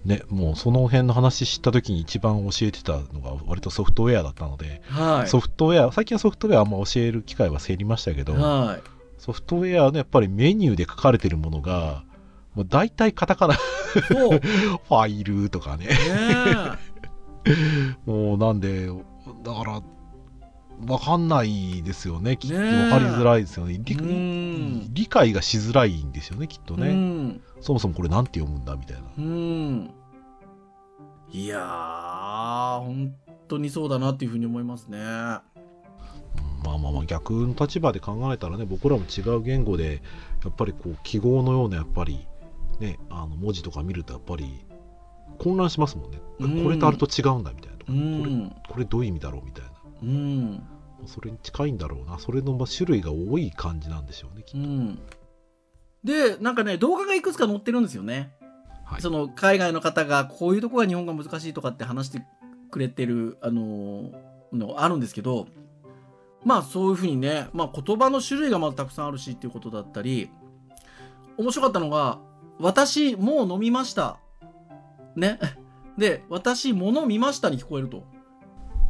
[0.04, 5.28] ね、もうその辺の話知った時に一番教えてたのが割とソフトウェアだったので、はい。
[5.28, 8.82] ソフトウェア、最近はソフトウェアあんま教える機会は減りましたけど、はい。
[9.18, 12.04] ソフトウェアのやっぱりメニューで書かれてるものが、
[12.56, 13.60] もう大体カタカナ、そ
[14.08, 15.90] ファイルとかね。
[18.06, 18.88] もうなんで、
[19.44, 19.82] だから、
[20.92, 22.56] わかんないですよね、きっと。
[22.56, 22.66] わか
[22.98, 23.78] りづらいですよね。
[23.82, 26.92] 理うん理解がしづらいんですよね、きっとうね。
[26.92, 29.02] んそもそもこれなんて読むんだみたいな。
[29.16, 29.90] うん
[31.30, 33.14] いやー本
[33.48, 35.02] 当にそうだなっていうふうに思いますねうん
[36.64, 40.02] まあまあまあ逆の立場で考えたらね僕らも違う言語で
[40.44, 42.26] やっぱりこう記号のようなやっぱり
[42.80, 44.64] ねあの文字とか見るとやっぱり
[45.38, 46.64] 混乱しますもんね、うん。
[46.64, 48.50] これとあれと違うんだみたいなとか、うん。
[48.50, 49.70] これこれどういう意味だろうみたいな。
[50.02, 50.62] うん。
[51.06, 52.18] それに近いんだろうな。
[52.18, 54.98] それのまあ種類が多い感じなんでしょうねきっと、うん。
[56.04, 58.32] でなんかね動画がいくつか載ってるんですよね。
[58.84, 59.02] はい。
[59.02, 62.22] その海外の方がこういうとこが日本が難しいとかって話して
[62.70, 65.46] くれてるあのーのあるんですけど
[66.44, 70.30] まあそういうふうにね、まあ、言葉の種類がまずたくさんあるしっていうことだったり
[71.36, 72.18] 面白かったのが
[72.58, 74.18] 「私もう飲みました」
[75.16, 75.38] ね。
[75.98, 78.04] で「私物見ました」に聞こえると。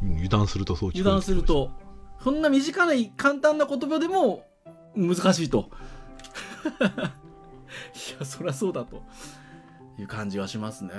[0.02, 1.70] うん油断するとそう聞こえ油断すると。
[2.22, 4.46] そんな短い簡単な言葉でも
[4.96, 5.70] 難しいと。
[7.94, 9.02] いやそりゃそうだと。
[9.98, 10.92] いう感じはしますね。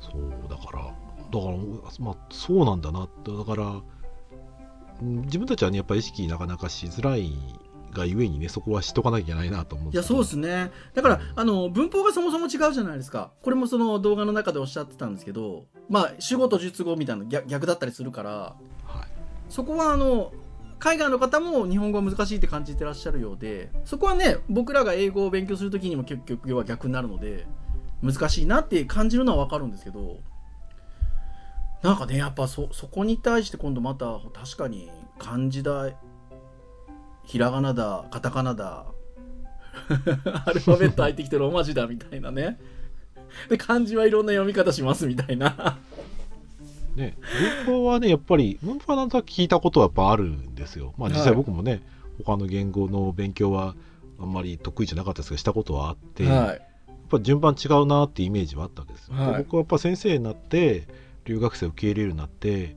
[0.00, 1.56] そうだからだから
[1.98, 3.82] まあそうなんだなってだから
[5.02, 7.32] うん自分たちはねやっぱり意識なかなかしづらい
[7.94, 10.48] がゆえにねそこはしとかなきゃいけないなと思うんいやそうですね。
[10.48, 11.22] ねだから、うん。
[11.36, 13.32] あの文法がそもそも違うじゃないですか。
[13.42, 18.30] これもその動画の中でおっしゃってたんですけどまあ主語と述語みたいなの逆逆だったりするから。
[18.30, 18.56] はい。
[19.48, 20.32] そこはあの
[20.78, 27.46] 海外の方も日本語は難しいって感じてらっしゃるようでそこはね僕らが英語を勉強するときにも結局要は逆になるので
[28.02, 30.18] 難しいなって感じるのは分かるんですけど
[31.82, 35.90] なんかねやっぱそそこに対して今度また確かに漢字だ
[37.24, 38.86] ひらがなだカタカナだ。
[40.46, 42.58] アルファベット入ってきてローマ字だみたいなね。
[43.48, 45.78] で漢字はいろんな読み方しますみたいな。
[46.94, 47.16] ね、
[47.66, 50.94] 文法はね、やっぱり、文法はなんとなく聞いたことはやっぱあるんですよ。
[50.96, 51.34] まあ実際はい。
[51.34, 51.82] 僕もね、
[52.24, 53.74] 他の言語の勉強は
[54.20, 56.62] あんまり得意じゃなかったですけど、したことはあって、やっはい
[57.14, 59.16] ぱ順番違うなってイメージはあったわけですよ。
[59.16, 59.42] ではい。
[59.44, 60.86] 僕はやっぱ先生になって、
[61.24, 62.70] 留学生を受け入れるようになって、やっ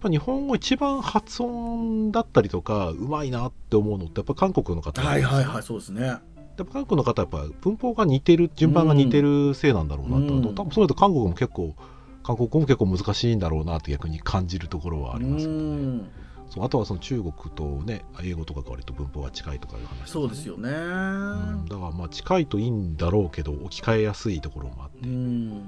[0.00, 5.00] ぱ日本語一番発音だったりとか、うまいなって思うのって、やっぱ韓国の方。
[5.02, 6.02] はいはいはいそうですね。
[6.06, 6.20] やっ
[6.56, 10.54] ぱ韓国の方はやっぱ文法が似てる順番が似てるせいなんだろうなと、うん。
[10.54, 11.74] 多分それと韓国も結構
[12.22, 15.58] 韓国語も結構難しいんだろうなって逆に感じるところはありますよね。
[15.58, 16.08] うん。
[16.50, 20.68] そうあとはその中国とね英語とかが割と文法が近いとかいう話、そうですよね。
[20.68, 25.08] うんだからまあ近いといいんだろうけど置き換えやすいところもあって。
[25.08, 25.62] うん。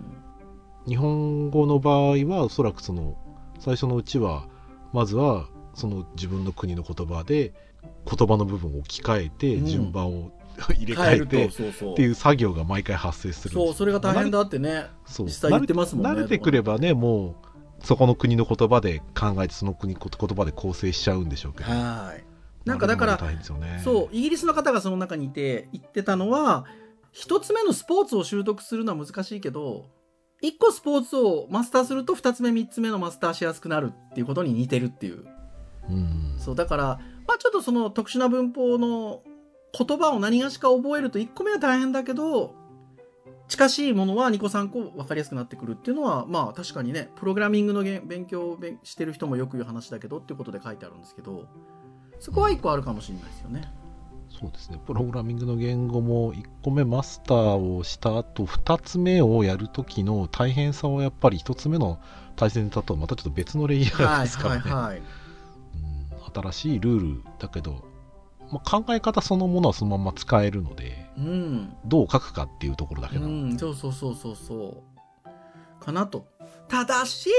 [0.87, 3.17] 日本語の場合はおそらくその
[3.63, 4.49] 最初のうちは
[4.93, 7.55] まずはその自分の国の言葉で
[8.05, 10.33] 言葉の部分を置き換えてうん順番を
[10.75, 11.47] 入れ替えて。
[11.47, 14.87] っていう作業が毎回発生するそう、それが大変だってね。
[15.07, 17.37] そう実際言ってますもんね慣れてくればねも
[17.81, 22.25] うそこの国の言葉で考えてその国言葉で構成しちゃうんでしょうけどはい。
[22.69, 26.65] なんかだからねそう、イギリスの方がその中にいて言ってたのは、
[27.13, 29.87] 一つ目のスポーツを習得するのは難しいけど、
[30.43, 35.25] 一個スポーツをマスターすると二つ目三つ目のマスターしやすくなるっていうことに似てるっていう。
[35.89, 36.85] うんそう、だから、
[37.27, 39.23] まあちょっとその特殊な文法の
[39.77, 42.55] 言葉を何がしか覚えると1個目は大変だけど、
[43.49, 51.47] 近しいものは2個3個分かりやすくなってくるっていうのは、まあ確かにね、プログラミングのげ勉強を勉してる人もよく言う話だけどっていうことで書いてあるんですけど、
[52.19, 53.73] そこは1個あるかもしれないですよね。
[54.39, 61.99] そうですねプログラミングの言語も1個目マスターをした後2つ目をやるときの大変さはやっぱり1つ目の
[62.37, 64.99] 対戦だとまたちょっと別のレイヤーはいですからね、はいはい。
[64.99, 65.03] うん
[66.35, 67.85] 新しいルールだけど、
[68.51, 71.77] まあ、考え方そのものはそのまま使えるのでうん。
[71.85, 74.83] どう書くかっていうところだけうなのでん、そうそうそうそうそ
[75.27, 75.83] う。
[75.83, 76.27] かなと。
[76.69, 77.31] ただし、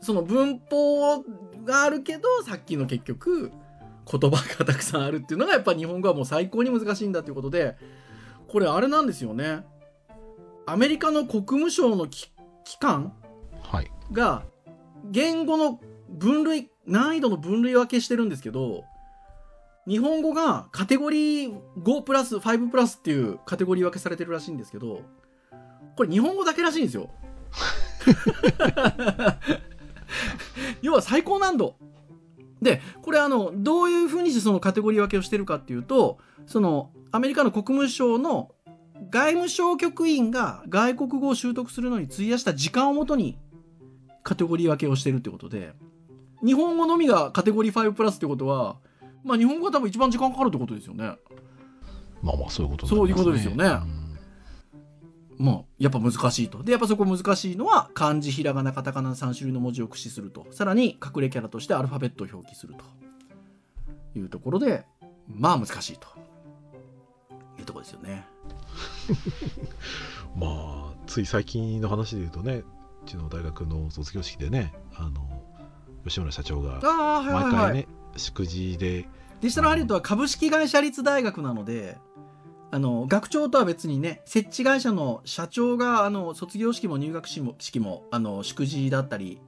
[0.00, 1.22] その文法
[1.64, 3.52] があるけど、さっきの結局、
[4.10, 7.76] 言葉がたくさんあるっていうのが、やっぱ日本語はもう最高に難しいんだということで、
[8.48, 9.64] これあれなんですよね。
[10.66, 12.32] アメリカの国務省のき
[12.64, 13.12] 機関
[13.62, 13.90] はい。
[14.12, 14.44] が、
[15.10, 18.84] 言語の分類、難易度の分類分けしてるんですけど、
[19.86, 25.02] 日本語がカテゴリー5プラス5プラスっていうカテゴリー分けされてるらしいんですけど
[25.96, 27.10] これ日本語だけらしいんですよ。
[30.82, 31.76] 要は最高難度
[32.64, 38.50] でこれあのどういうふうにしてそのカテゴリー分けをしてるかっていうとそのアメリカの国務省の
[39.10, 43.38] 外務省局員が外国語を習得するのに費やした時間をもとに
[44.24, 45.74] カテゴリー分けをしてるってことで
[46.44, 48.76] 日本語のみがカテゴリー5プラスってことは
[49.22, 51.16] まあ日本語が多分一番時間かかるってことですよね。
[52.22, 54.03] まあまあそういうことそういうことですよね
[55.38, 56.62] まあ、やっぱ難しいと。
[56.62, 60.46] で、やっぱそこ難しいのは、漢字、ひらがな、カタカナ3種類の文字を駆使すると。
[60.50, 62.84] さらに、隠れキャラとしてアルファベットを表記すると
[64.18, 64.84] いうところで、
[65.26, 66.08] まあ難しいと
[67.58, 68.26] いうところですよね。
[70.36, 72.64] まあつい最近の話で言うとねう
[73.06, 75.42] ちの大学の卒業式でねあの
[76.04, 77.52] 吉村社長がああ、はいはいはい。
[77.52, 79.08] 毎回ね祝辞で
[79.40, 81.98] デジタルハリウッドは株式会社立大学なので、
[82.74, 89.40] あの学長とは別にね設置会社の社長があの卒業式も入学式も式もあの祝辞だったり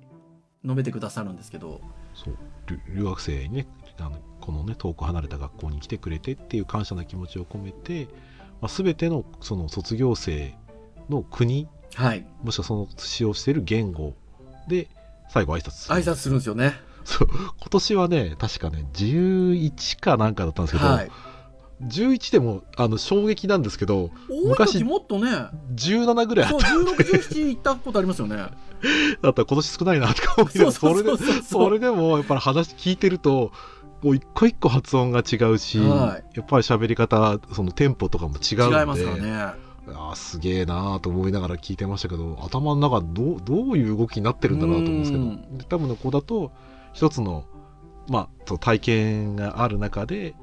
[0.64, 1.80] 述べてくださるんですけど。
[2.14, 2.36] そう。
[2.68, 3.66] 留留学生にね
[3.98, 8.06] あのこのね遠く離れた学校に来てくれてっていう感謝の気持ちを込めて、
[8.60, 10.54] まあ、全てのその卒業生
[11.10, 11.66] の国
[11.96, 12.24] はい。
[12.44, 14.14] もしくはその使用している言語
[14.68, 14.86] で
[15.30, 15.96] 最後挨拶する。
[15.96, 16.74] 挨拶するんですよね。
[17.04, 17.28] そう。
[17.28, 21.10] 今年はね確かね11かなんかだったんですけど、はい
[21.82, 24.10] 11でもあの衝撃なんですけど
[24.46, 25.30] 昔時もっとね。
[25.74, 28.36] 17ぐらいあそうった1617行ったことありますよね。
[29.22, 30.72] だったら今年少ないなとか思いながら
[31.42, 33.52] それでもやっぱり話聞いてると
[34.02, 38.78] もう一個一個発音が違うし、はやっぱり喋り方そのテンポとかも違うんで。
[38.78, 39.66] 違いますからね。
[39.88, 45.68] あーすげえなーと思いながら聞いてましたけど頭の中どうどういう動きになってるんだなと思うんですけど。
[45.68, 46.50] 多分の子だと
[46.92, 47.44] 一つの、
[48.08, 50.34] まあ、その体験がある中で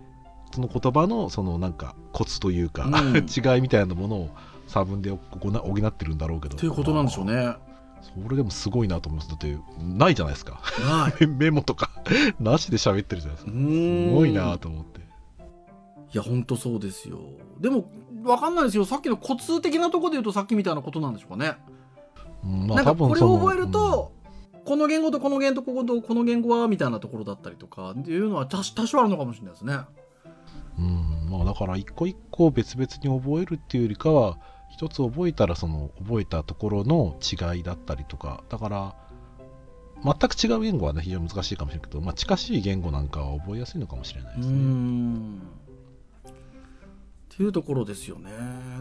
[0.53, 3.15] その言葉のそのなんかコツというか、うん。
[3.25, 4.29] 違いみたいなものを
[4.67, 6.57] 差分で補補ってるんだろうけど。
[6.57, 7.55] ということなんでしょうね。
[8.01, 10.59] それでもすごいなと思いますだってないじゃないですか。
[10.61, 11.25] はい。
[11.25, 11.89] メモとか。
[12.39, 13.51] なしで喋ってるじゃないですか。
[13.51, 14.99] すすごいなと思って。
[14.99, 17.17] いやほんとそうですよ。
[17.59, 17.85] でも
[18.23, 18.85] 分かんないですよ。
[18.85, 21.57] さっきのコツ的なところで言うとさっきみたいなことなんでしょうかね、
[22.43, 24.11] うんまあなんかこれを覚えると、
[24.65, 29.77] この言語とこの言語とこの言語はみたいなところだったりとかっていうのは多多少あるのかもしれないですね
[30.77, 31.29] うん。
[31.29, 34.37] まあ、だから一個一個別々に覚えるっていうよりかは
[34.71, 38.95] 一つ覚えたらその覚えたところの違いだったりとかだから
[40.03, 44.55] 全く違う言語はね非常に難しいかもしれないけど、まあ、近しい言語なんかは覚えやすいのかもしれないうですね。
[44.55, 45.37] ん。
[45.37, 48.31] っていうところですよね。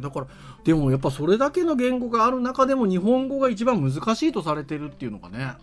[0.02, 0.26] だから
[0.64, 5.54] でもやっぱそれだけの言語がある中でも日本語が一番難しいとされてるっていうのがね。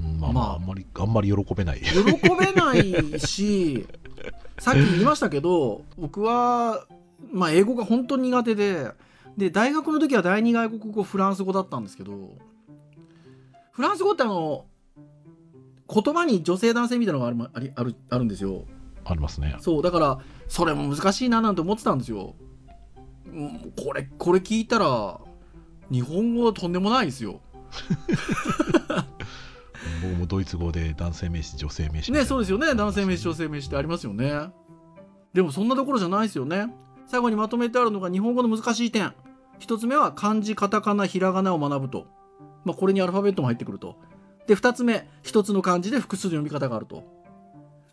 [0.00, 0.20] うん。
[0.20, 0.54] まあままああ。
[0.54, 1.80] あんまりあんまり喜べない。
[1.86, 1.94] 喜
[2.38, 3.86] べないし
[4.58, 6.86] さっき言いましたけど僕は、
[7.32, 8.92] まあ、英語が本当に苦手で
[9.36, 12.36] で大学の時は第二外国語フランス語だったんですけど
[13.70, 14.64] フランス語ってあの
[15.92, 18.64] 言葉に女性男性みたいなのがあるありあるあるんですよ。
[19.04, 19.56] ありますね。
[19.60, 22.34] そうだからそれも難しいななんて思ってたんですよ。
[23.26, 25.20] うんこれこれ聞いたら
[25.90, 27.40] 日本語はとんでもないですよ
[30.02, 32.74] 僕もドイツ語で男性名詞女性名詞ねそうですよね。
[32.74, 34.50] 男性名詞女性名詞ってありますよね。
[35.32, 36.66] でもそんなところじゃないですよね。
[37.06, 39.12] 最後にまとめてあるのが日本語の難しい点。
[39.58, 42.06] 一つ目は漢字カタカナひらがなを学ぶと、
[42.64, 43.96] まあ、これにアルファベットも入ってくると。
[44.46, 47.04] で二つ目一つの漢字で複数の読み方があると。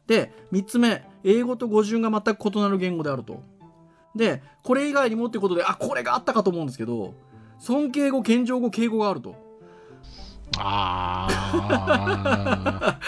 [0.07, 3.43] で三つ目英語と語順が全く異なる言語であると。
[4.15, 7.15] でこれ以外にもってことであこれがあったかと思うんですけど
[7.59, 9.44] 尊敬語謙譲語敬語があると。
[10.57, 12.99] あ あ。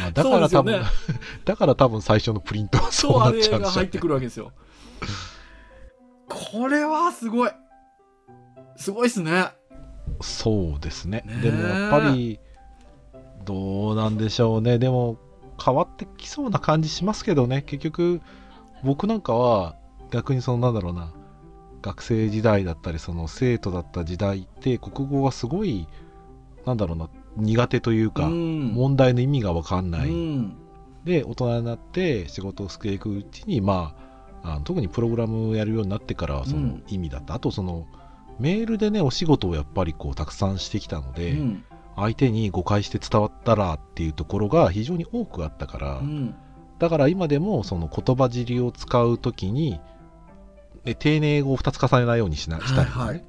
[0.00, 0.82] まあだから多分、そうですよね
[1.44, 4.52] だから多分最初のプリントはそうなあれっちゃうんですよが入ってくるわけですよ。
[6.28, 7.50] これはすごい。
[8.76, 9.52] すごいっすね。
[10.20, 12.40] そうですねねえでもやっぱり
[13.44, 15.16] どうなんでしょうねでも
[15.62, 18.20] 変わってきそうな感じしますけどね結局
[18.82, 19.76] 僕なんかは
[20.10, 21.12] 逆にそのなんだろうな
[21.82, 25.86] 学生時代だったりその生徒だった時代って国語がすごい
[26.66, 28.68] なんだろうな苦手というか、うん。
[28.74, 30.56] 問題の意味が分かんない、うん。
[31.04, 33.94] で大人になって仕事をしていくうちにま
[34.42, 37.86] ああの特にプログラムをやるようになってからはそのうん意味だった、あとその
[38.38, 41.64] メールでねお仕事をやっぱりこうたくさんしてきたので、うん。
[41.96, 46.34] 相手に誤解して伝わったらっていうところが非常に多くあったから、うん。
[46.78, 49.80] だから今でもその言葉尻を使うときに
[50.88, 53.24] え丁寧語を2つ重ねないようにしなしたりね、はいはい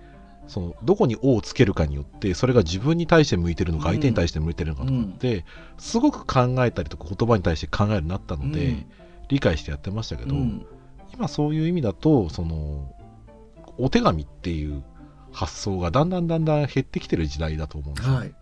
[0.47, 3.93] そのどこに「お」をつけるかによってそれが自分に対して向いてるのかうん。
[3.93, 5.45] 相手に対して向いてるのかとかって、
[5.77, 8.85] すごく考えたりとか言葉に対して考えるようになったので、うん。
[9.27, 10.65] 理解してやってましたけど、うん。
[11.13, 12.95] 今そういう意味だとその
[13.77, 14.83] お手紙っていう
[15.31, 18.33] 発想がだんだんだんだん減ってきてる時代だと思うんですよ、はい。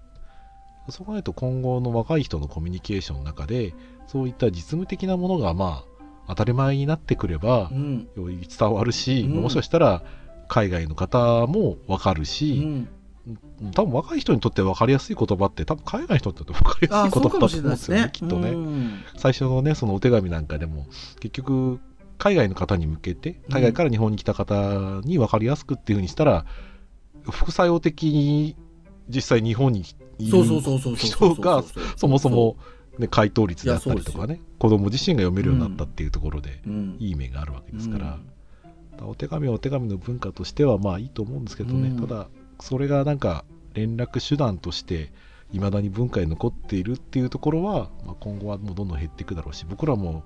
[0.90, 3.74] そう考えると今後の若い人のコミュニケーションの中で
[4.08, 5.86] そういった実務的なものがまあ
[6.28, 8.08] 当たり前になってくればうん。
[8.16, 9.42] より伝わるし、うん。
[9.42, 10.04] もしかしたら
[10.48, 12.88] 海外の方も分かるうし、ん。
[13.74, 19.04] 多分若い人にとって分かりやすい言葉って多分海外の人にとって分かりやすい言葉だと思うんですよねきっとね、うん。
[19.18, 20.88] 最初のねそのお手紙なんかでも
[21.20, 21.80] 結局
[22.18, 26.46] 海外の方に向けて海外から日本に来た方に分かりやすくっていうふうにしたら、
[27.30, 28.56] 副作用的に
[29.10, 29.82] 実際日本に
[30.18, 30.44] いる
[30.96, 31.64] 人が
[31.96, 32.58] そもそも、
[32.98, 36.98] ね、回答率であったりとかね子供自身が読めるようになったっていうところで、うん。
[37.00, 38.20] いい面があるわけですから、
[39.00, 39.10] うん。
[39.10, 42.08] お手紙はお手紙の文化としてはまあいいと思うんですけどね、うん。
[42.08, 42.28] ただ
[42.60, 45.12] それがなんか連絡手段として
[45.52, 50.24] いまだに文化に残っているっていうところは、まあ、今後はもうどんどん減っていくだろうし僕らも、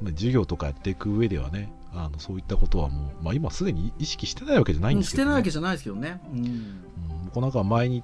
[0.00, 6.20] まあ授業とかやっていく上ではねあのそういったことはもう、まあ、今すでに意識してないわけじゃないんですけど、ね、してないわけじゃないですけどね。
[6.32, 6.38] うん。
[6.38, 6.84] うん
[7.30, 8.02] 僕なんか前に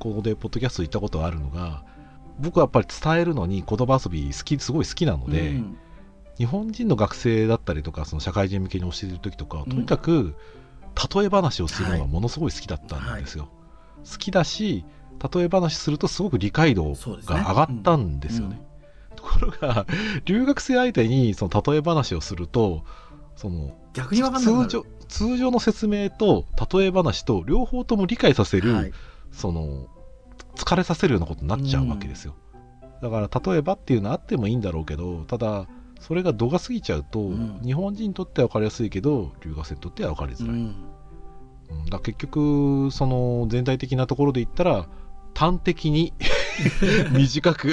[0.00, 1.84] ここでポッドキャスト行ったことがあるのが
[2.38, 5.78] 僕はやっぱり伝えるのに言葉遊び好きすごい好きなので、うん。
[6.36, 9.70] 日本人の学生だったりとかその社会人向けに教えてる時とかはうん。
[9.70, 10.34] とにかく
[11.14, 13.48] 例え話をするのがものすごい好きだったんですよ、
[14.10, 14.84] 好きだし
[15.34, 18.60] 例え話するとすごく理解度が上がったんですよね。
[19.16, 19.86] ところが
[20.24, 22.84] 留学生相手にその例え話をすると
[23.36, 28.92] その逆に通常通常の説明と例え話と両方とも理解させる、はい。
[29.32, 29.88] その
[30.56, 32.34] 疲れさせるようなことになっちゃうわけですよ、
[33.02, 35.66] だから例えばっていうのはあってもいいんだろうけどただ
[36.04, 37.60] それが度が過ぎちゃうと、うん。
[37.64, 40.74] 日本人にとっては分かりやすいけど留学生にとっては分かりづらい、うん。
[41.70, 41.86] うん。
[41.86, 44.86] だ結局その全体的なところで言ったら
[45.34, 46.12] 端的に
[47.10, 47.72] 短く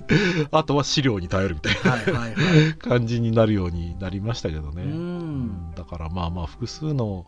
[0.52, 1.74] あとは資料に頼るみたい。
[2.12, 5.70] な感じになるようになりましたけどね、うん。
[5.74, 7.26] だからまあまあ複数の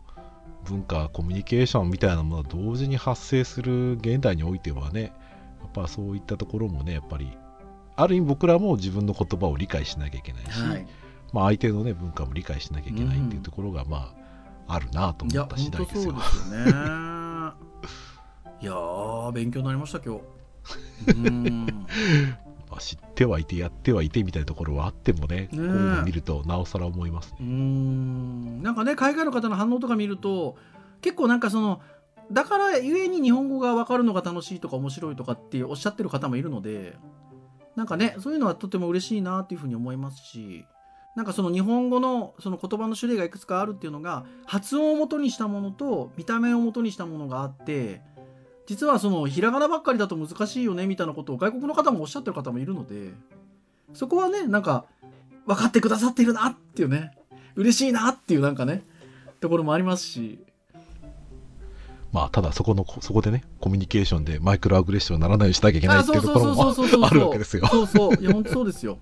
[0.65, 5.13] 文化コミュニケーションみたいなものが同時に発生する現代においてはね
[5.61, 7.37] やっぱそういったところもねやっぱり
[7.95, 10.87] ある意味僕らも自分の言葉を理解しなきゃいけないし、はい。
[11.31, 14.13] まあ、相手のね文化も理解しなきゃいけないっていうところがま
[14.67, 16.13] ああるなといや思った次第ですよ。
[16.13, 16.71] ですよね。
[18.61, 20.21] いやー勉強になりました今日。
[21.11, 21.85] うん。
[22.73, 27.37] まあ、知ってはいてやってはいてみたいなところはあってもねこういうの見るとなおさら思いますね。
[27.39, 30.55] うーんなんかね海外の方の反応とか見ると
[31.01, 31.81] 結構なんかその
[32.31, 36.97] だからゆえに日本語が分かるのが楽しいとか面白いとかっておっしゃってる方もいるので
[37.75, 40.65] なんかねそういうのはとても嬉しいなっていうふうに思いますし
[41.15, 48.01] なんかその日本語のその言葉の種類がいくつかあるっていうのが発音を元にしたものと見た目を元にしたものがあって
[48.65, 53.11] 実はそのひらがなばっかりだと難しいよねみたいなことを外国の方もおっしゃってる方もいるので
[53.93, 54.85] そこはねなんか
[55.45, 57.11] 分かってくださっているなっていうね
[57.55, 58.83] 嬉しいなっていうなんかね
[59.41, 60.39] ところもありますし。
[62.13, 67.65] まあただそこのそこでねコミュニケーションでマイクロアグレッションにならないようにしなきゃいけないっていうところもあるわけですよ。
[67.65, 68.15] そうそう。
[68.21, 68.99] いや本当そうですよ。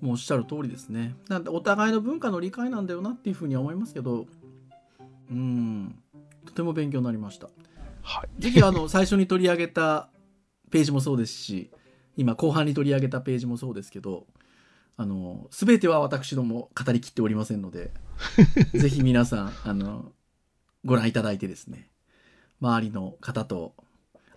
[0.00, 1.14] もうおっしゃる通りですね。
[1.28, 4.26] なんでお互いの文化の理解なんだよなっていうふうには思いますけど。
[5.30, 5.96] うん。
[6.46, 7.48] とても勉強になりました
[8.08, 8.42] はい。
[8.42, 10.08] ぜひあの最初に取り上げた
[10.70, 11.70] ページもそうですし
[12.16, 14.26] 今後半に取り上げたページもそうですけど
[14.96, 17.90] あの全ては私ども語りきっておりませんので
[18.74, 20.12] ぜひ皆さんあの
[20.84, 21.90] ご覧いただいてですね
[22.60, 23.74] 周りの方と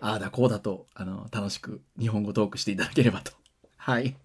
[0.00, 3.32] ああだこうだとあの楽しく日本語トークしていただければと
[3.76, 4.16] はい。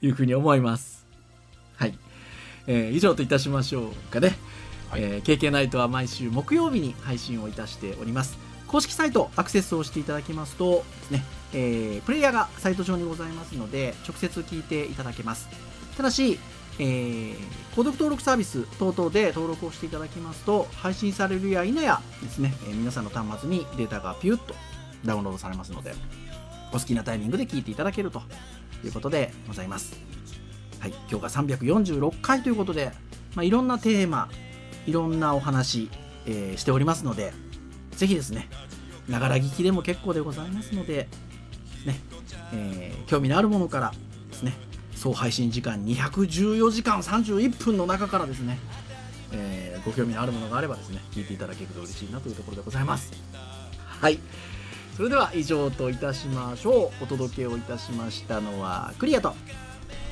[0.00, 1.06] いうふうに思います。
[1.76, 1.96] はい、
[2.66, 4.36] えー以上といたしましょうかね、
[4.88, 5.02] はい。
[5.02, 15.48] えー KK ナイトは毎週木曜日に配信をいたしております公式サイトアクセスをしていただきますとですね、えープレイヤーがサイト上にございますので直接聞いていただけます。
[15.96, 16.38] ただし、
[16.78, 17.34] えー
[17.72, 24.54] 購読登録サービス等々で登録をしていただきますと配信されるや否やですね、えー皆さんの端末にデータがピュッと
[25.04, 25.92] ダウンロードされますので
[26.72, 28.22] お好きなタイミングで聞いていただけると
[28.84, 29.98] いうことでございます。
[30.78, 32.92] はい今日が346回ということで、
[33.34, 34.28] まあ、いろんなテーマ
[34.86, 35.90] いろんなお話、
[36.26, 37.32] えーしておりますので
[38.00, 38.48] ぜひですね
[39.10, 41.06] ながら聞きでも結構でございますので、
[41.84, 42.00] ね
[42.54, 43.92] えー興味のあるものから
[44.30, 44.54] ですね
[44.94, 48.58] 総配信時間214時間31分の中からですね、
[49.32, 53.12] えーご興味のあるものがあればですね聞いていただけると嬉しいなというところでございます。
[53.76, 54.18] はい。
[54.94, 57.04] それでは以上といたしましょう。
[57.04, 59.34] お届けをいたしましたのはクリアと。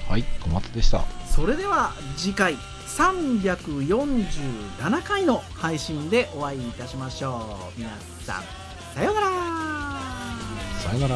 [0.08, 1.04] はい小松でした。
[1.26, 2.56] それでは次回
[2.98, 7.78] 347回の配信でお会いいたしましょう。
[7.78, 7.90] 皆
[8.24, 8.42] さん
[8.92, 9.28] さようなら。
[10.80, 11.14] さようなら。